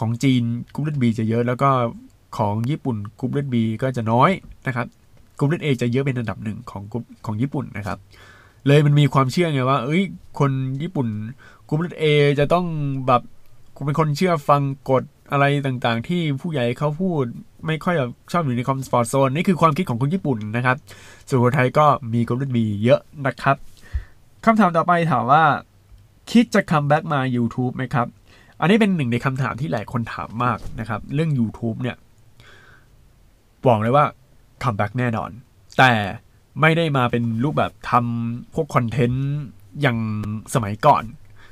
[0.00, 0.42] ของจีน
[0.74, 1.70] กรุ๊ปเลือดบีจะเยอะ แล้วก็
[2.38, 4.30] ของญี่ปุ่นกรุ๊ปเลือดบีก็จะน้อย
[4.66, 4.86] นะครับ
[5.38, 7.98] กรุ๊ปเลือดเอจะเยอะเป็นอันดับหนึ่งของกรุ๊ปของญี่ปุ่นนะครับ
[8.66, 10.02] เลยมันมีความเชื่อไงว่า เอ้ย
[10.38, 10.50] คน
[10.82, 11.08] ญี่ปุ่น
[11.68, 12.04] กรุ๊ปเลือดเอ
[12.38, 12.66] จะต้อง
[13.06, 13.22] แบบ
[13.86, 15.02] เป็นคนเชื่อฟังกฎ
[15.32, 17.24] อะไรต่างๆ ที่ผู้ใหญ่เขาพูด
[17.66, 20.76] ไม่ค่อยแบบชอบอยู่ใน comfort zone นี่คือความคิดของคนญี่ปุ่นนะครับ
[21.28, 23.56] ส่วนคนไทยก็มีกรุ๊ปเลือดบีเยอะนะครับ
[24.44, 25.44] คำถามต่อไปถามว่า
[26.30, 28.06] คิดจะคัมแบ็กมา YouTube ไหมครับ
[28.60, 31.96] อันนี้เป็นหนึ่งในคำถามที่หลายคนถามมากนะครับ เรื่อง YouTube เนี่ย
[33.66, 34.04] บอกเลยว่า
[34.62, 35.30] คัมแบ็กแน่นอน
[35.78, 35.90] แต่
[36.60, 39.26] ไม่ได้มาเป็นรูปแบบทำพวกคอนเทนต์
[39.80, 39.98] อย่าง
[40.54, 41.04] สมัยก่อน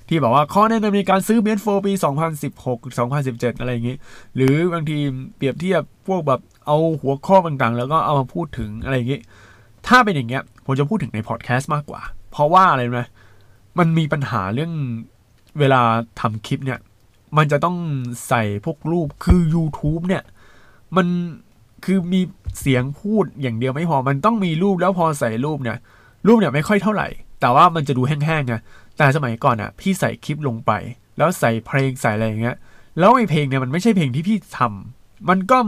[0.09, 1.93] ที่บอกว่าข้อแนะนำในการซื้อ PS4 ปี
[2.53, 3.97] 2016 2017 อะไรอย่างนี้
[4.35, 4.99] หรือบางที
[5.37, 9.21] เปรียบเทียบพวกแบบเอาหัวข้อต่างๆ แล้วก็เอามาพูดถึงอะไรอย่างนี้
[9.87, 13.09] ถ้าเป็นอย่างเงี้ยผมจะพูดถึงในพอดแคสต์มากกว่า เพราะว่าอะไรนะ
[13.79, 14.73] มันมีปัญหาเรื่อง
[15.59, 15.83] เวลา
[16.21, 16.81] ทำคลิปเนี่ย
[17.37, 17.77] มันจะต้อง
[18.29, 20.23] ใส่พวกรูปคือ YouTube เนี่ย
[20.97, 21.07] มัน
[21.85, 22.21] คือมี
[22.61, 25.79] เสียงพูดอย่างเดียวไม่พอมันต้องมีรูปแล้วพอใส่รูปเนี่ย
[26.27, 27.09] รูปเนี่ยไม่ค่อยเท่าไหร่
[27.41, 28.55] แต่ว่ามันจะดูแห้งๆไง
[28.97, 30.73] แต่สมัยก่อนอะ พี่ใส่คลิปลงไป
[31.19, 32.57] แล้วใส่เพลงใส่อะไรอย่างเงี้ย
[32.99, 35.59] แล้วไอ้เพลงเนี่ยมันไม่ใช่เพลงที่พี่ทำมันก็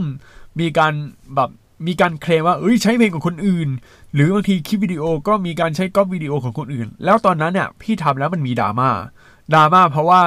[0.60, 0.92] มีการ
[1.36, 1.50] แบบ
[1.86, 3.68] มีการเคลมว่าเอ้ยใช้เพลงของคนอื่น
[4.14, 8.90] หรือบางทีคลิปวิดีโอก็มีการใช้ก๊อปวิดีโอของคนอื่น แล้วตอนนั้นเนี่ยพี่ทำแล้วมันมีดราม่า
[9.54, 10.22] ดราม่าเพราะว่า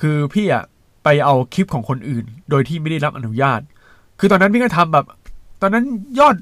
[0.00, 0.64] คือพี่อะ
[1.04, 3.60] ไปเอาคลิปของคนอื่น โดยที่ไม่ได้รับอนุญาต
[4.22, 5.06] คือตอนนั้นพี่ก็ทำแบบ
[5.62, 5.84] ตอนนั้น
[6.18, 6.36] ยอด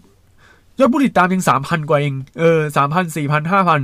[0.79, 3.81] ยอดผู้ติดตามยังสามพันกว่าเอง เออสามพันสี่พันห้าพัน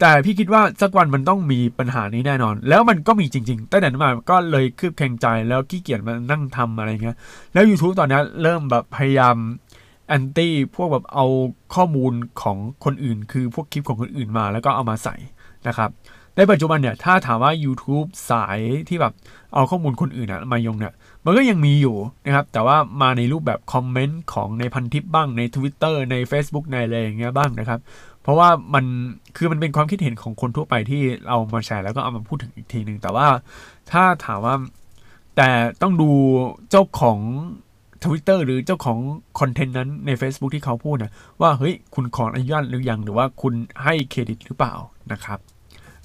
[0.00, 7.16] แต่พี่คิดว่าสักวันมันต้องมีปัญหานี้แน่นอน แล้วมันก็มีจริงๆตั้งแต่นั้นมาก็เลยคืบแข่งใจแล้วขี้เกียจมานั่งทำอะไรเงี้ย
[7.52, 9.36] แล้ว YouTube ตอนนี้เริ่มแบบพยายาม
[10.08, 11.26] แอนตี้พวกแบบเอา
[11.74, 15.14] ข้อมูลของคนอื่น คือพวกคลิปของคนอื่นมาแล้วก็เอามาใส่
[15.68, 15.90] นะครับ
[16.36, 19.12] ในปัจจุบันเนี่ย ถ้าถามว่า YouTube สายที่แบบ
[19.54, 20.92] เอาข้อมูลคนอื่นอะมายงเนี่ย
[21.28, 27.80] มันก็ยังมีอยู่นะครับ แต่ว่ามาในรูปแบบคอมเมนต์ของในพันทิปบ้างใน Twitter ใน Facebook ในอะไรอย่างเงี้ยบ้างนะครับ
[28.22, 28.84] เพราะว่ามัน
[29.36, 33.26] คือมันเป็นความคิดเห็นของคนทั่วไปที่เอามาแชร์แล้วก็เอามาพูดถึงอีกทีหนึ่งแต่ว่า
[33.90, 34.54] ถ้าถามว่า
[35.36, 35.48] แต่
[35.82, 36.10] ต้องดู
[36.70, 37.18] เจ้าของ
[38.04, 38.98] Twitter หรือเจ้าของ
[39.40, 43.54] คอนเทนต์นั้นใน Facebook ที่เขาพูดนะว่า เฮ้ย คุณขออนุญาตหรือยัง หรือว่าคุณ
[43.84, 44.74] ให้เครดิตหรือเปล่า
[45.12, 45.38] นะครับ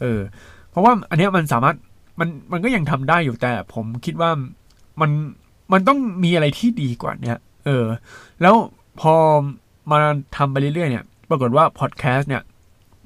[0.02, 0.20] เออ
[0.70, 1.76] เพราะว่าอันนี้มันสามารถ
[2.20, 4.32] มันมันก็ยังทำได้อยู่แต่ผมคิดว่า
[5.02, 5.12] มัน
[5.72, 7.86] มันต้องมีอะไรที่ดีกว่าเนี้ยเออ
[8.42, 8.56] แล้ว
[9.00, 9.14] พอ
[9.92, 9.98] มา
[10.36, 12.44] ทำไปเรื่อยๆเนี่ย ปรากฏว่าพอดแคสต์เนี่ย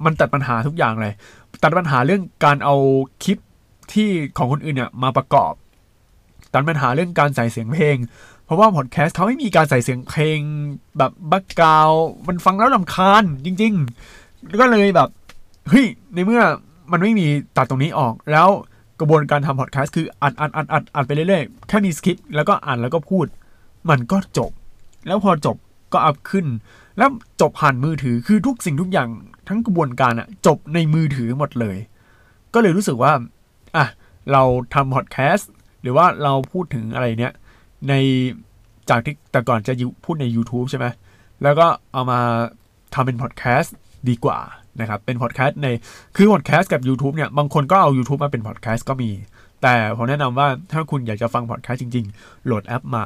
[0.04, 1.14] มันตัดปัญหาทุกอย่างเลย
[1.62, 2.74] ตัดปัญหาเรื่องการเอา
[3.24, 3.38] คลิป
[3.92, 5.52] ที่ของคนอื่นเนี่ยมาประกอบ
[6.52, 7.96] ตัดปัญหาเรื่องการใส่เสียงเพลง
[8.44, 10.38] เพราะว่าพอดแคสต์เขาไม่มีการใส่เสียงเพลง
[10.98, 11.90] แบบ background
[12.26, 13.72] มันฟังแล้วรำคาญจริง
[14.16, 15.08] ๆ ก็เลยแบบ
[15.68, 16.42] เฮ้ยในเมื่อ
[16.92, 17.26] มันไม่มี
[17.56, 18.48] ตัดตรงนี้ออกแล้ว
[19.00, 23.26] กระบวนการทำพอดแคสต์คืออัดอัดอัดอัดอัดไปเรื่อยๆ แค่มีสคริปต์แล้วก็อ่านแล้วก็พูด
[23.90, 24.50] มันก็จบ
[25.06, 25.56] แล้วพอจบ
[25.92, 26.46] ก็อัพขึ้น
[26.98, 29.08] แล้วจบผ่านมือถือคือทุกสิ่งทุกอย่าง
[29.48, 31.76] ทั้งกระบวนการอะจบในมือถือหมดเลย
[32.54, 33.12] ก็เลยรู้สึกว่า
[33.76, 33.86] อะ
[34.32, 34.42] เรา
[34.74, 35.50] ทำพอดแคสต์
[35.82, 37.32] หรือว่าเราพูดถึงอะไรเนี้ย
[37.88, 37.92] ใน
[38.90, 39.72] จากที่แต่ก่อนจะ
[40.04, 40.86] พูดใน YouTube ใช่ไหม
[41.42, 42.20] แล้วก็เอามา
[42.94, 43.74] ทำเป็นพอดแคสต์
[44.08, 44.38] ดีกว่า
[44.80, 45.68] นะครับเป็นพอดแคสต์ใน
[46.16, 49.10] คือพอดแคสต์กับ YouTube เนี่ยบางคนก็เอา YouTube มาเป็นพอดแคสต์ก็มี
[49.62, 53.04] แต่ผมแนะนำว่าถ้าคุณอยากจะฟังพอดแคสต์จริง ๆ โหลดแอปมา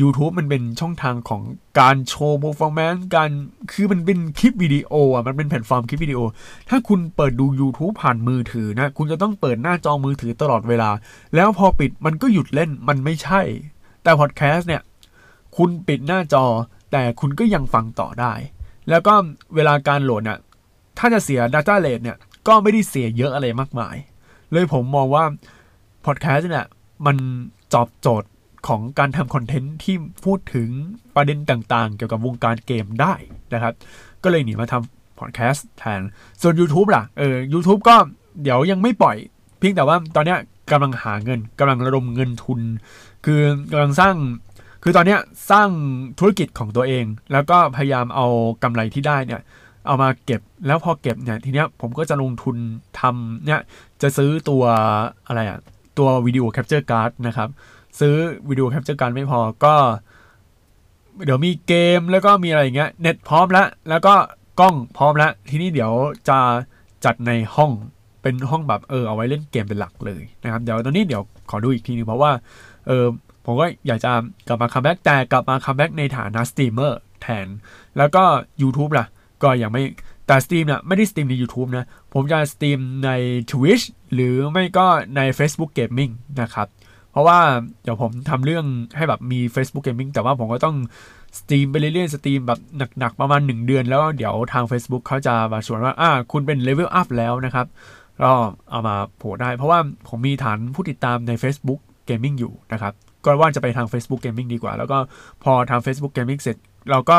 [0.00, 1.42] YouTube มันเป็นช่องทางของ
[1.80, 3.30] การโชว์ performance การ
[3.72, 6.20] คือมันเป็นคลิปวิดีโออะมันเป็นแพลตฟอร์มคลิปวิดีโอ
[6.68, 10.90] ถ้าคุณเปิดดู YouTube ผ่านมือถือนะ คุณจะต้องเปิดหน้าจอมือถือตลอดเวลา
[11.34, 13.40] แล้วพอปิดมันก็หยุดเล่นมันไม่ใช่
[14.02, 14.82] แต่พอดแคสต์เนี่ย
[15.56, 16.44] คุณปิดหน้าจอ
[16.92, 18.32] แต่คุณก็ยังฟังต่อได้
[18.90, 19.14] แล้วก็
[19.54, 20.38] เวลาการโหลดเนี่ย
[20.98, 22.16] ถ้าจะเสีย Data Rate เนี่ย
[22.48, 23.96] ก็ไม่ได้เสียเยอะอะไรมากมาย
[24.52, 25.24] เลยผมมองว่า
[26.06, 26.66] พอดแคสต์เนี่ย
[27.06, 27.16] มัน
[27.74, 28.30] ตอบโจทย์
[28.68, 30.68] ของการทำคอนเทนต์ที่พูดถึง
[31.16, 33.14] ประเด็นต่างๆ เกี่ยวกับวงการเกมได้
[33.54, 33.74] นะครับ
[34.22, 36.00] ก็เลยหนีมาทำพอดแคสต์แทน
[36.42, 37.96] ส่วน YouTube ล่ะ เออ YouTube ก็
[38.42, 39.16] เดี๋ยวยังไม่ปล่อย
[39.58, 40.36] เพียงแต่ว่าตอนนี้
[40.70, 42.60] กำลังหาเงินกำลังระดมเงินทุน
[43.24, 43.40] คือ
[43.72, 44.14] กำลังสร้าง
[44.82, 45.16] คือตอนนี้
[45.50, 45.68] สร้าง
[46.18, 48.26] ธุรกิจของตัวเอง แล้วก็พยายามเอา
[48.62, 49.40] กำไรที่ได้เนี่ย
[49.86, 52.56] เอามาเก็บแล้วพอเก็บเนี่ยทีเนี้ยผมก็จะลงทุน
[53.00, 53.60] ทำเนี่ย
[54.02, 54.62] จะซื้อตัว
[55.26, 55.58] อะไรอะ
[55.98, 57.48] ตัว video capture card นะครับ
[58.00, 58.14] ซื้อ
[58.48, 59.74] video capture card ไม่พอก็
[61.24, 64.14] เดี๋ยวมีเกมแล้วก็มีอะไรอย่างเงี้ยเน็ตพร้อมแล้วแล้วก็
[64.60, 65.92] กล้องพร้อมแล้วทีนี้เดี๋ยว
[66.28, 66.38] จะ
[67.04, 67.70] จัดในห้อง
[68.22, 72.32] เป็นห้องแบบเออเอาไว้เล่นเกมเป็นหลักเลยนะครับ เดี๋ยวตอนนี้เดี๋ยวขอดูอีกทีนึงเพราะว่า
[72.86, 73.06] เออ
[73.44, 74.10] ผมก็อยากจะ
[74.48, 77.46] กลับมาคัมแบ็กแต่กลับมาคัมแบ็กในฐานะสตรีมเมอร์แทน
[77.98, 78.22] แล้วก็
[78.62, 79.06] YouTube ล่ะ
[79.42, 79.82] ก็ยังไม่
[80.26, 83.10] แต่สตรีมเนี่ยไม่ได้สตรีมใน YouTube นะ ผมจะสตรีมใน
[83.50, 83.84] Twitch
[84.14, 86.68] หรือไม่ก็ใน Facebook Gaming นะครับ
[87.10, 87.38] เพราะว่า
[87.82, 88.64] เดี๋ยวผมทำเรื่อง
[88.96, 90.76] ให้แบบมี Facebook Gaming แต่ว่าผมก็ต้อง
[91.38, 92.60] สตรีมไปเรื่อยๆ สตรีมแบบ
[92.98, 97.66] หนักๆ ประมาณ 1 เดือน แล้วเดี๋ยวทาง Facebook เขาจะมาชวนว่า อ่า คุณเป็น level up แล้วนะครับ
[98.22, 98.32] ก็
[98.70, 99.78] เอามาโผล่ได้ เพราะว่า
[100.08, 102.92] ผมมีฐานผู้ติดตามใน Facebook Gaming อยู่นะครับ
[103.24, 104.98] ก็ว่าจะไปทาง Facebook Gaming ดีกว่า แล้วก็
[105.44, 106.56] พอทำ Facebook Gaming เสร็จ
[106.90, 107.16] เราก็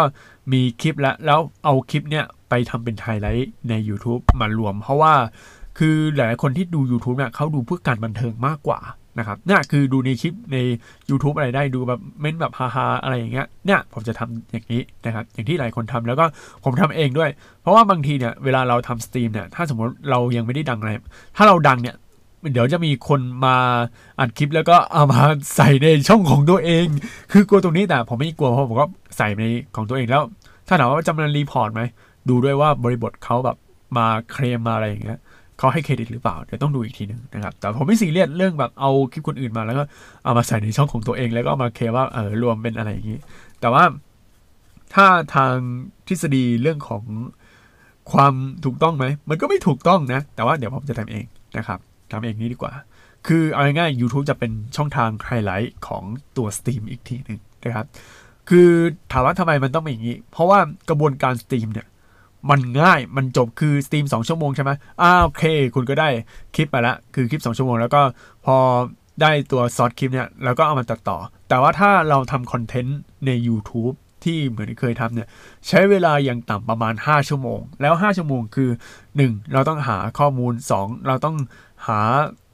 [0.51, 5.13] มีคลิปแล้วแล้วเอาคลิปเนี้ยไปทำเป็นไฮไลท์ใน YouTube มารวม เพราะว่า
[5.78, 8.80] คือหลายคนที่ดู YouTube เนี่ยเขาดูเพื่อการบันเทิงมากกว่า
[9.20, 10.57] นะครับนี่คือดูในคลิปใน
[11.09, 16.26] YouTube อะไรได้ดูแบบเม้นแบบฮาๆอะไรอย่างเงี้ยเนี่ยผมจะทำอย่างนี้นะครับอย่างที่หลายคนทำแล้วก็
[16.63, 17.30] ผมทำเองด้วย
[17.61, 20.91] เพราะว่าบางทีเนี่ยเวลาเราทำสตรีมเนี่ยถ้าสมมติเรายังไม่ได้ดังอะไร
[21.38, 21.95] ถ้าเราดังเนี่ย
[22.51, 23.57] เดี๋ยวจะมีคนมา
[24.19, 25.21] อัดคลิปแล้วก็เอามา
[25.55, 26.85] ใส่ในช่องของตัวเอง
[27.31, 28.85] คือกลัวตรงนี้แต่ผมไม่กลัวเพราะผมก็
[29.17, 29.43] ใส่ใน
[29.75, 30.21] ของตัวเองแล้ว
[30.67, 31.81] ถ้าถามว่าจำนวน report ไหม
[32.29, 33.57] ดูด้วยว่าบริบทเขาแบบ
[33.97, 35.19] มาเคลมมาอะไรอย่างเงี้ย
[35.57, 39.83] เขาให้เครดิตหรือเปล่าเดี๋ยวต้องดูอีกทีหนึ่งนะครับแต่ผมไม่ซีเรียสเรื่องแบบเอาคลิปคนอื่นมาแล้วก็
[40.23, 43.19] เอามาใส่ในช่องของตัวเอง แล้วก็มาเคลมว่าเออรวมเป็นอะไรอย่างนี้
[43.59, 43.83] แต่ว่า
[44.93, 45.53] ถ้าทาง
[46.07, 47.03] ทฤษฎีเรื่องของ
[48.11, 48.33] ความ
[48.65, 51.25] ถูกต้องไหมมันก็ไม่ถูกต้องนะ แต่ว่าเดี๋ยวผมจะทำเอง
[51.57, 51.79] นะครับ
[52.12, 52.74] ทำเองนี้ดีกว่า
[53.28, 56.03] คือเอาง่ายๆ YouTube จะเป็นช่องทางไฮไลท์ของ
[56.38, 57.88] ตัว stream อีกทีหนึ่งนะครับ
[58.49, 58.70] คือ
[59.12, 61.88] ถามว่าทำไมมันต้องเป็นอย่างนี้ เพราะว่ากระบวนการ stream เนี่ย
[62.49, 65.43] มันง่าย มันจบ คือ stream 2ชั่วโมงใช่ไหมอ้าโอเค
[65.76, 66.10] คุณก็ได้
[66.55, 68.01] คลิปไปละ คือคลิป 2 ชั่วโมง แล้วก็
[68.45, 68.55] พอ
[69.22, 71.18] ได้ตัวซอสคลิปเนี่ยแล้วก็เอามาตัดต่อ
[71.49, 75.28] แต่ว่าถ้าเราทำคอนเทนต์ใน YouTube ที่เหมือนเคยทำเนี่ย
[75.68, 78.70] ใช้เวลาอย่างต่ำประมาณ 5 ชั่วโมง แล้ว 5 ชั่วโมงคือ
[79.10, 81.36] 1 เราต้องหาข้อมูล 2 เราต้อง
[81.88, 82.01] หา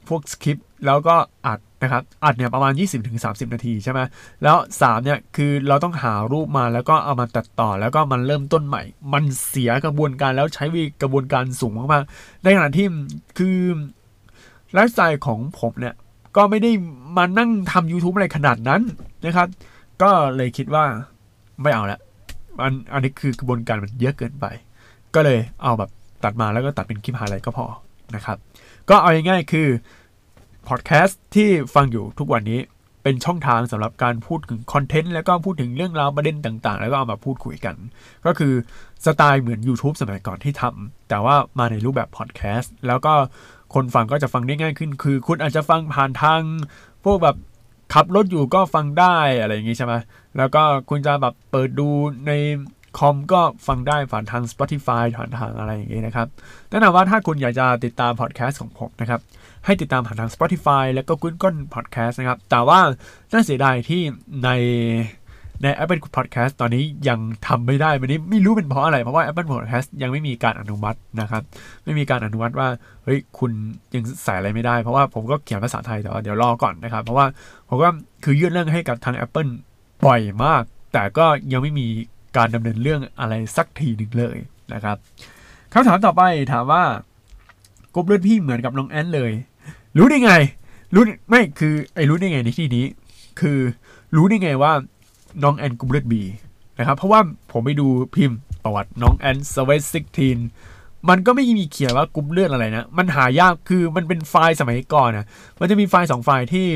[0.08, 1.16] พวกสคริปต์แล้วก็
[1.46, 2.72] อัดนะครับ อัดเนี่ยประมาณ
[3.12, 4.00] 20-30 นาทีใช่ไหม
[4.42, 12.86] แล้ว3เนี่ยคือเราต้องหารูปมาแล้วก็เอามาตัดต่อแล้วก็มันเริ่มต้นใหม่ มันเสียกระบวนการแล้วใช้วีกระบวนการสูงมากๆในขณะที่
[13.38, 13.58] คือ
[14.72, 15.94] ไลฟ์สไตล์ของผมเนี่ย
[16.36, 16.70] ก็ไม่ได้
[17.16, 18.82] มานั่งทำ YouTube อะไรขนาดนั้น
[19.24, 19.48] นะครับ
[20.02, 20.84] ก็เลยคิดว่า
[21.62, 22.00] ไม่เอาละ
[22.60, 24.46] อันอันนี้คือกระบวนการมันเยอะเกินไป
[25.14, 25.90] ก็เลยเอาแบบ
[26.24, 27.66] ตัดมาแล้วก็ตัดเป็นคลิปไฮไลท์ก็พอ
[28.14, 28.38] นะครับ
[28.90, 29.68] ก็เอาง่ายๆคือ
[30.68, 32.60] พอดแคสต์ที่ฟังอยู่ทุกวันนี้
[33.02, 37.76] เป็นช่องทางสำหรับการพูดถึงคอนเทนต์แล้วก็พูดถึงเรื่องราวประเด็นต่างๆ แล้วก็เอามาพูดคุยกัน
[38.26, 38.52] ก็คือ
[39.04, 43.14] สไตล์เหมือน YouTube สมัยก่อนที่ทำแต่ว่ามาในรูปแบบพอดแคสต์แล้วก็
[43.74, 46.40] คนฟังก็จะฟังได้ง่ายขึ้น คือคุณอาจจะฟังผ่านทาง
[47.04, 47.36] พวกแบบ
[47.94, 49.94] ขับรถอยู่ก็ฟังได้อะไรอย่างงี้ใช่ไหม
[50.36, 51.88] แล้วก็คุณจะแบบเปิดดู
[52.26, 52.32] ใน
[52.98, 56.28] คอมก็ฟังได้ผ่านทาง Spotify ผ่านทางอะไรอย่างงี้นะครับ
[56.70, 59.20] แนะนำว่าถ้าคุณอยากจะติดตามพอดแคสต์ของผมนะครับ
[59.64, 62.80] ให้ติดตามผ่านทาง Spotify แล้วก็ Google Podcast นะครับ แต่ว่า
[63.32, 64.00] น่าเสียดายที่
[64.44, 64.50] ใน
[65.62, 71.42] ใน Apple Podcast ตอนนี้ยังทำไม่ได้วันนี้ไม่รู้เป็นเพราะอะไร เพราะว่า Apple Podcast ยังไม่มีการอนุมัตินะครับ
[71.84, 72.68] ไม่มีการอนุมัติว่า
[73.04, 73.50] เฮ้ย คุณ
[73.94, 77.26] ยังใส่อะไรไม่ได้ เพราะว่าผมก็เขียนภาษาไทยแต่ว่าเดี๋ยวรอก่อนนะครับ เพราะว่า
[77.68, 77.88] ผมก็
[78.24, 79.50] คือยื่นเรื่องให้กับทาง Apple
[80.06, 81.86] บ่อยมาก แต่ก็ยังไม่มี
[82.36, 84.36] การดำเนินเรื่องอะไรสักทีหนึ่งเลย
[84.74, 84.96] นะครับ
[85.72, 86.22] คำถามต่อไป
[86.52, 86.84] ถามว่า
[87.94, 89.32] กบเลือดพี่เหมือนกับน้องแอนเลย
[89.98, 90.32] รู้ได้ไง
[90.94, 92.84] รู้ไม่คือไอ้รู้ได้ไงในที่นี้
[93.40, 93.58] คือ
[94.16, 94.72] รู้ได้ไงว่า
[95.42, 96.22] น้องแอนกุมเลือดบี
[96.78, 97.20] นะครับเพราะว่า
[97.52, 100.38] ผมไปดูพิมพ์ประวัติน้องแอน Sweat Sixteen
[101.08, 105.26] มันก็ไม่มีเขียนว่ากลุ่มเลือดอะไรนะ มันหายากคือมันเป็นไฟล์สมัยก่อนนะ
[105.60, 106.66] มันจะมีไฟล์สองไฟล์ที่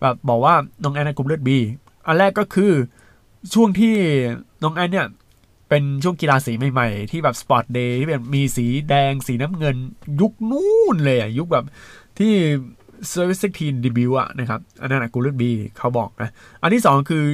[0.00, 1.58] แบบบอกว่าน้องแอนกลุ่มเลือดบี
[2.06, 2.72] อันแรกก็คือ
[3.54, 3.94] ช่วงที่
[4.62, 5.06] น้องแอนเนี่ย
[5.68, 9.76] เป็นช่วงกีฬาสีใหม่ๆ ที่แบบ sport day ที่แบบมีสีแดงสีน้ำเงิน
[10.20, 11.64] ยุคนู่นเลยอะยุคแบบ
[12.18, 12.32] ที่
[13.08, 16.30] Sweat Sixteen debut อะนะครับ อันนั้นอะกูเลตบีเขาบอกนะ
[16.62, 17.24] อันที่สองคือ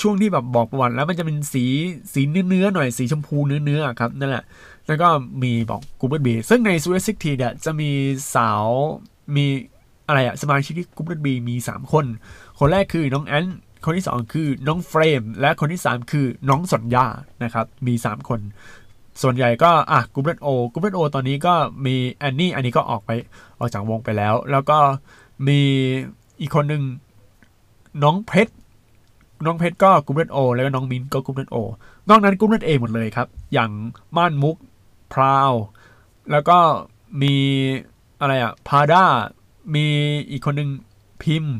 [0.00, 1.64] ช่วงที่แบบบอกประวัติแล้วมันจะเป็นสี
[2.12, 4.44] สีเนื้อๆหน่อยสีชมพูเนื้อๆครับ นั่นแหละ
[4.86, 5.08] แล้วก็
[5.42, 7.90] มีบอกกูเลตบีซึ่งในซูเปอร์ซิกทีเนี่ยจะมี
[8.34, 8.64] สาว
[9.36, 9.46] มี
[10.08, 12.04] อะไรอะสมาชิกที่กูเลตบีมี 3 คน
[12.58, 13.44] คนแรกคือน้องแอน
[13.86, 17.06] คนที่ 2 คือน้องเฟม และคนที่ 3 คือน้องซอนญ่า
[17.44, 18.40] นะครับ มี 3 คน
[19.22, 21.54] ส่วนใหญ่ก็อะกูเบรตโอกูเบรตโอตอนนี้ก็
[21.86, 23.10] มีแอนนี่อันนี้ก็ออกไป
[23.58, 24.78] ออกจากวงไปแล้ว แล้วก็
[25.48, 25.60] มี
[26.40, 26.82] อีกคนหนึ่ง
[28.02, 28.52] น้องเพชร
[29.44, 31.56] น้องเพชรก็กูเบรตโอแล้วก็น้องมินก็กูเบรตโอ
[32.08, 33.70] นอกนั้นกูเบรตเอหมดเลยครับ อย่าง
[34.16, 34.56] ม่านมุก
[35.12, 35.52] พราว
[36.30, 36.58] แล้วก็
[37.22, 37.34] มี
[38.20, 39.04] อะไรอะพาด้า
[39.74, 39.86] มี
[40.30, 40.70] อีกคนหนึ่ง
[41.22, 41.54] พิมพ์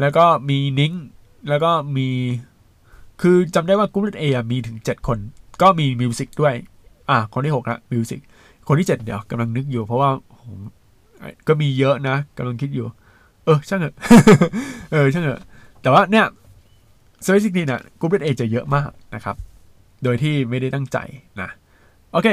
[0.00, 0.92] แล้วก็มีนิ้ง
[1.48, 2.08] แล้วก็มี
[3.22, 5.18] คือจำได้ว่ากรุ๊ปเอมีถึง7คน
[5.62, 6.54] ก็มีมิวสิกด้วย
[7.10, 8.20] อะคนที่6ละมิวสิก
[8.68, 10.10] คนที่7เดี๋ยวกำลังนึกอยู่เพราะว่า
[11.48, 12.86] ก็มีเยอะนะกำลังคิดอยู่
[13.44, 13.94] เออ ช่างเถอะ
[14.92, 15.40] เออช่างเถอะ
[15.82, 16.26] แต่ว่าเนี่ย
[17.22, 19.36] Sweat Sixteen นี่นะกรุ๊ปเอจะเยอะมากนะครับ
[20.04, 20.98] โดยที่ไม่ได้ตั้งใจ
[21.40, 21.48] นะ
[22.12, 22.28] โอเค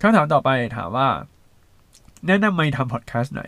[0.00, 1.08] คำถามต่อไปถามว่า
[2.26, 3.42] แนะนำไมค์ทำพอดแคสต์ไหน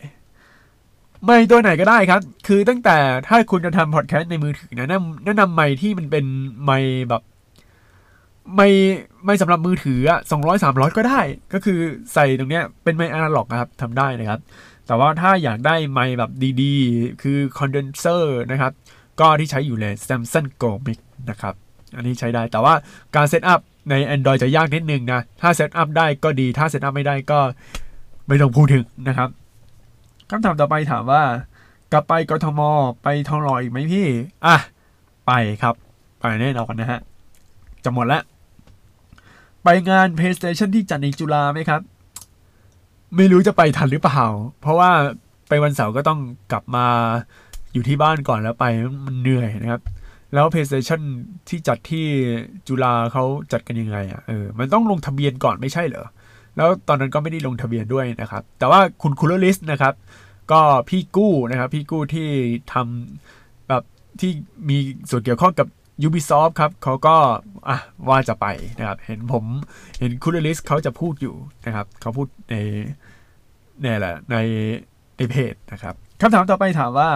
[1.24, 2.96] ไมค์ตัวไหนก็ได้ครับ คือตั้งแต่
[3.28, 4.88] ถ้าคุณจะทำพอดแคสต์ในมือถือนะ
[5.24, 6.24] แนะนำไมค์ที่มันเป็น
[6.64, 7.22] ไมค์แบบ
[8.56, 8.68] ไมค์
[9.24, 11.20] ไมค์สำหรับมือถืออะสองร้อยสามร้อยก็ได้
[11.52, 11.78] ก็คือ
[12.14, 14.40] ใส่ตรงเนี้ยเป็นไมค์อนาล็อกนะครับทำได้นะครับ
[14.86, 16.30] แต่ว่าถ้าอยากได้ไมค์แบบ
[16.62, 18.72] ดีๆ คือคอนเดนเซอร์นะครับ
[19.20, 21.00] ก็ที่ใช้อยู่เลย Samsung Go Mic
[21.30, 21.54] นะครับ
[21.96, 22.74] อันนี้ใช้ได้แต่ว่า
[23.16, 23.60] การ setup
[23.90, 27.40] ใน Android จะยากนิดนึงนะ ถ้า setup ได้ก็ดี ถ้า setup ไม่ได้ก็
[28.28, 29.28] ไม่ต้องพูดถึงนะครับ
[30.34, 31.22] คำถามต่อไปถามว่า
[31.92, 32.60] กลับไปกทม
[33.02, 34.06] ไปทองหล่ออีกไหมพี่
[34.46, 34.56] อะ
[35.26, 35.32] ไป
[35.62, 35.74] ครับ
[36.18, 37.00] ไปแน่นอนนะฮะ
[37.84, 38.22] จะหมดแล้ว
[39.64, 41.80] ไปงาน PlayStation ที่จัดในจุฬาไหมครับ
[43.16, 44.24] ไม่รู้จะไปทันหรือเปล่า
[44.60, 44.90] เพราะว่า
[45.48, 46.20] ไปวันเสาร์ก็ต้อง
[46.52, 46.86] กลับมา
[47.72, 48.64] อยู่ที่บ้านก่อนแล้วไป
[49.06, 49.82] มันเหนื่อยนะครับ
[50.34, 51.00] แล้ว PlayStation
[51.48, 52.06] ที่จัดที่
[52.68, 56.06] จุฬาเขาจัดกันยังไงอะเออมันต้องลงทะเบียนก่อนไม่ใช่เหรอ
[56.56, 59.94] แล้วตอนนั้นก็ไม่ได้ลงทะเบียนด้วยนะครับ แต่ว่าคุณคูลลิสนะครับ
[60.52, 62.28] ก็พี่กู้นะครับ พี่กู้ที่
[62.72, 63.82] ทำแบบ
[64.20, 64.30] ที่
[64.68, 64.78] มี
[65.10, 65.68] ส่วนเกี่ยวข้องกับ
[66.06, 67.16] Ubisoft ครับเขาก็
[67.68, 67.78] อะ
[68.08, 68.46] ว่าจะไป
[68.78, 69.44] นะครับ เห็นผม
[70.00, 71.34] เห็นคูลลิสเขาจะพูดอยู่
[71.66, 72.54] นะครับเขาพูดใน
[73.80, 74.36] เนี่ยแหละใน
[75.16, 77.10] ในเพจนะครับคำถามต่อไปถามว่า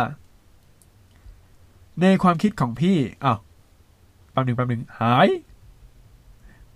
[2.00, 3.38] ในความคิดของพี่อ้าว
[4.32, 5.28] แป๊บหนึ่งแป๊บหนึ่งหาย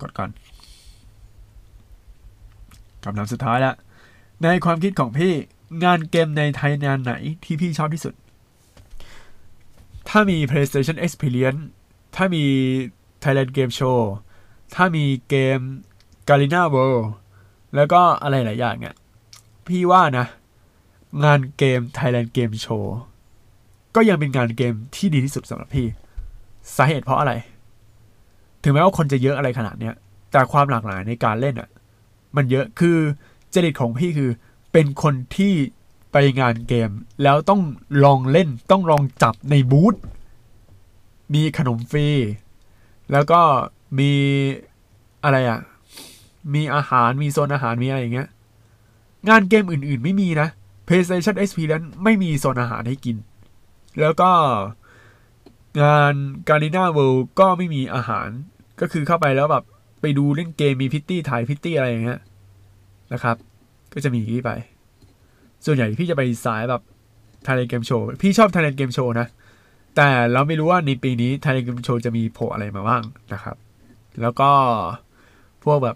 [0.01, 0.29] กดก่อน
[3.03, 3.73] คำถามสุดท้ายละ
[4.43, 5.33] ในความคิดของพี่
[5.83, 8.13] งานเกมในไทยงานไหนที่พี่ชอบที่สุด
[10.09, 11.61] ถ้ามี PlayStation Experience
[12.15, 12.43] ถ้ามี
[13.23, 13.99] Thailand Game Show
[14.75, 15.59] ถ้ามีเกม
[16.27, 17.05] Garena World
[17.75, 18.95] แล้วก็อะไรหลายอย่างเนี่ย
[19.67, 20.25] พี่ว่านะ
[21.23, 22.85] งานเกม Thailand Game Show
[23.95, 25.87] ก็ยังเป็นงานเกมที่ดีที่สุดสำหรับพี่
[26.75, 27.33] สาเหตุเพราะอะไร
[28.63, 29.95] ถึงแม้ว่าคนจะเยอะอะไรขนาดเนี้ย
[30.31, 31.69] แต่ความหลากหลายในการเล่นอะ
[32.35, 32.97] มันเยอะคือ
[33.53, 34.29] จริตของพี่คือ
[34.73, 35.53] เป็นคนที่
[36.11, 36.89] ไปงานเกม
[37.23, 37.61] แล้วต้อง
[38.03, 39.95] ลองเล่นต้องลองจับในบูธ
[41.33, 42.07] มีขนมฟรี
[43.11, 43.41] แล้วก็
[43.99, 44.11] มี
[45.23, 45.59] อะไรอะ่ะ
[46.53, 48.29] มีอาหารมีโซนอาหารมีอะไรอย่างเงี้ย
[49.29, 50.49] งานเกมอื่นๆไม่มีนะ
[50.87, 53.17] PlayStation Experience ไม่มีโซนอาหารให้กิน
[53.99, 54.31] แล้วก็
[55.81, 56.13] งาน
[56.47, 58.29] g a r d e n a World ก็ไม่มีอาหาร
[58.79, 59.63] ก็คือเข้าไปแล้วแบบ
[60.01, 62.19] ไปดูเล่นเกมมีพริตตี้ถ่ายพริตตี้อะไรอย่างเงี้ย
[63.13, 63.37] นะครับ
[63.93, 64.51] ก็จะมีที่ไป
[65.65, 66.81] ส่วนใหญ่พี่จะไปสายแบบ
[67.43, 69.27] Thailand Game Show พี่ชอบ Thailand Game Show นะ
[69.95, 73.55] แต่เราไม่รู้ว่าในปีนี้ Thailand Game Show จะมีโผล่อะไรมาบ้างนะครับ
[74.21, 74.49] แล้วก็
[75.63, 75.95] พวกแบบ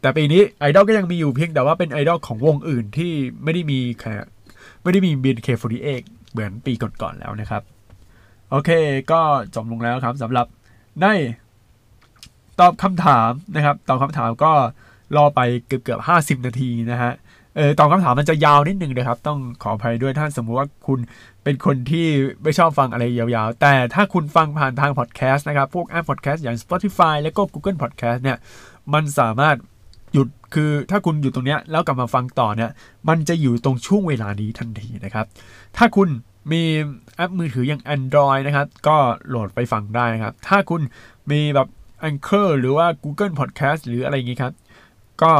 [0.00, 4.14] แต่ปีนี้ไอดอลก็ยังมีอยู่เพียงแต่ว่าเป็นไอดอลของวงอื่นที่ไม่ได้มีแค่
[4.82, 7.62] ไม่ได้มีบีนเคฟอรีเอกเหมือนปีก่อนๆแล้วนะครับ
[8.50, 8.70] โอเค
[9.12, 9.20] ก็
[9.54, 10.46] จบลงแล้วครับสำหรับ
[11.02, 11.12] ได้
[12.60, 14.52] ตอบคำถามนะครับ ตอบคำถามก็
[15.16, 17.12] รอไปเกือบเกือบห้าสิบนาทีนะฮะ
[17.56, 20.98] เออตอบคำถามมันจะยาวนิดนึงนะครับ ต้องขออภัยด้วยถ้าสมมุติว่าคุณ
[21.44, 22.06] เป็นคนที่
[22.42, 28.38] ไม่ชอบฟังอะไรยาวๆ แต่ถ้าคุณฟังผ่านทางพอดแคสต์นะครับ พวกแอปพอดแคสต์อย่าง Spotify แล้วก็ Google Podcast เนี่ย
[28.94, 29.56] มันสามารถ
[30.12, 32.70] หยุดคือถ้าคุณอยู่ตรงเนี้ยแล้วกลับมาฟังต่อเนี่ย
[33.08, 35.26] มันจะอยู่ตรงช่วงเวลานี้ทันทีนะครับ
[35.76, 36.08] ถ้าคุณ
[36.52, 36.62] มี
[37.16, 38.96] แอปมือถืออย่าง Android นะครับ ก็
[39.28, 40.80] โหลดไปฟังได้นะครับ ถ้าคุณ
[41.30, 41.68] มีแบบ
[42.08, 44.52] Anchor หรือว่า Google Podcast หรืออะไรอย่างงี้ครับ
[45.22, 45.32] ก็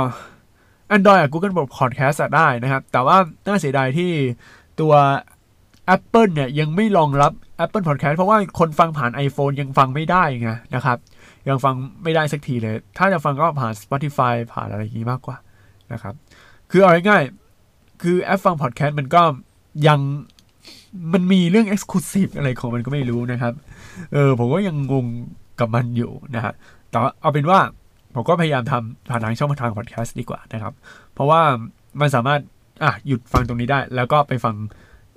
[0.94, 3.16] Android กับ Google Podcast ได้นะครับ แต่ว่า
[3.46, 4.10] น่าเสียดายที่
[4.80, 4.94] ตัว
[5.94, 7.32] Apple เนี่ยยังไม่รองรับ
[7.64, 10.98] Apple Podcast เพราะว่าคนฟังผ่าน iPhone ยังฟังไม่ได้ไงนะครับ
[11.48, 15.36] ยังฟังไม่ได้สักทีเลย ถ้าจะฟังก็ผ่าน Spotify ผ่านอะไรอย่างนี้มากกว่า
[15.92, 16.14] นะครับ
[16.70, 19.22] คือเอาง่ายๆคือแอปฟังพอดแคสต์มันก็
[19.88, 20.00] ยัง
[21.12, 23.54] มันมีเรื่อง Exclusive อะไรของมันก็ไม่รู้นะครับ
[24.12, 25.06] เออผมก็ยังงง
[25.60, 26.52] กับมันอยู่นะฮะ
[26.90, 27.58] แต่เอาเป็นว่า
[28.16, 30.74] ผมก็พยายามทำผ่านทางช่องทางพอดแคสต์ดีกว่านะครับ
[31.14, 31.42] เพราะว่า
[32.00, 32.40] มันสามารถ
[32.82, 34.54] อะหยุดฟังตรงนี้ได้ แล้วก็ไปฟัง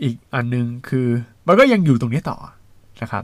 [0.04, 1.08] อีกอันนึงคือ
[1.48, 2.38] มันก็ยังอยู่ตรงนี้ต่อ
[3.02, 3.24] นะครับ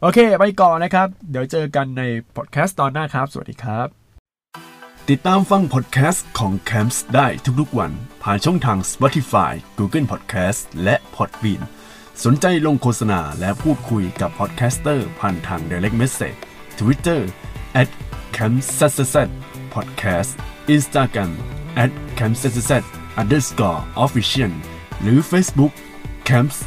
[0.00, 2.02] โอเค ไปก่อนนะครับ เดี๋ยวเจอกันใน
[2.36, 3.88] พอดแคสต์ตอนหน้าครับ สวัสดีครับ
[5.10, 7.26] ติดตามฟังพอดแคสต์ของ Camps ได้
[7.60, 7.92] ทุกๆวัน
[8.22, 11.62] ผ่านช่องทาง Spotify Google Podcast และ Podbean
[12.24, 16.38] สนใจลงโฆษณาและพูดคุยกับ podcaster ผ่านทาง Direct Message
[16.78, 17.20] Twitter
[17.80, 17.88] at
[18.36, 19.18] c a m p s
[19.74, 20.30] podcast
[20.74, 21.32] Instagram
[21.82, 22.36] at c a m p
[22.68, 22.70] s
[23.20, 24.52] underscore official
[25.00, 25.72] หรือ Facebook
[26.28, 26.58] Camps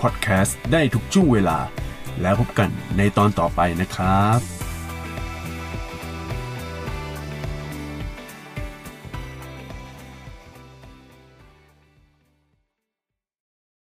[0.00, 1.58] Podcast ได้ทุกช่วงเวลา
[2.20, 4.61] แล้วพบกันในตอนต่อไปนะครับ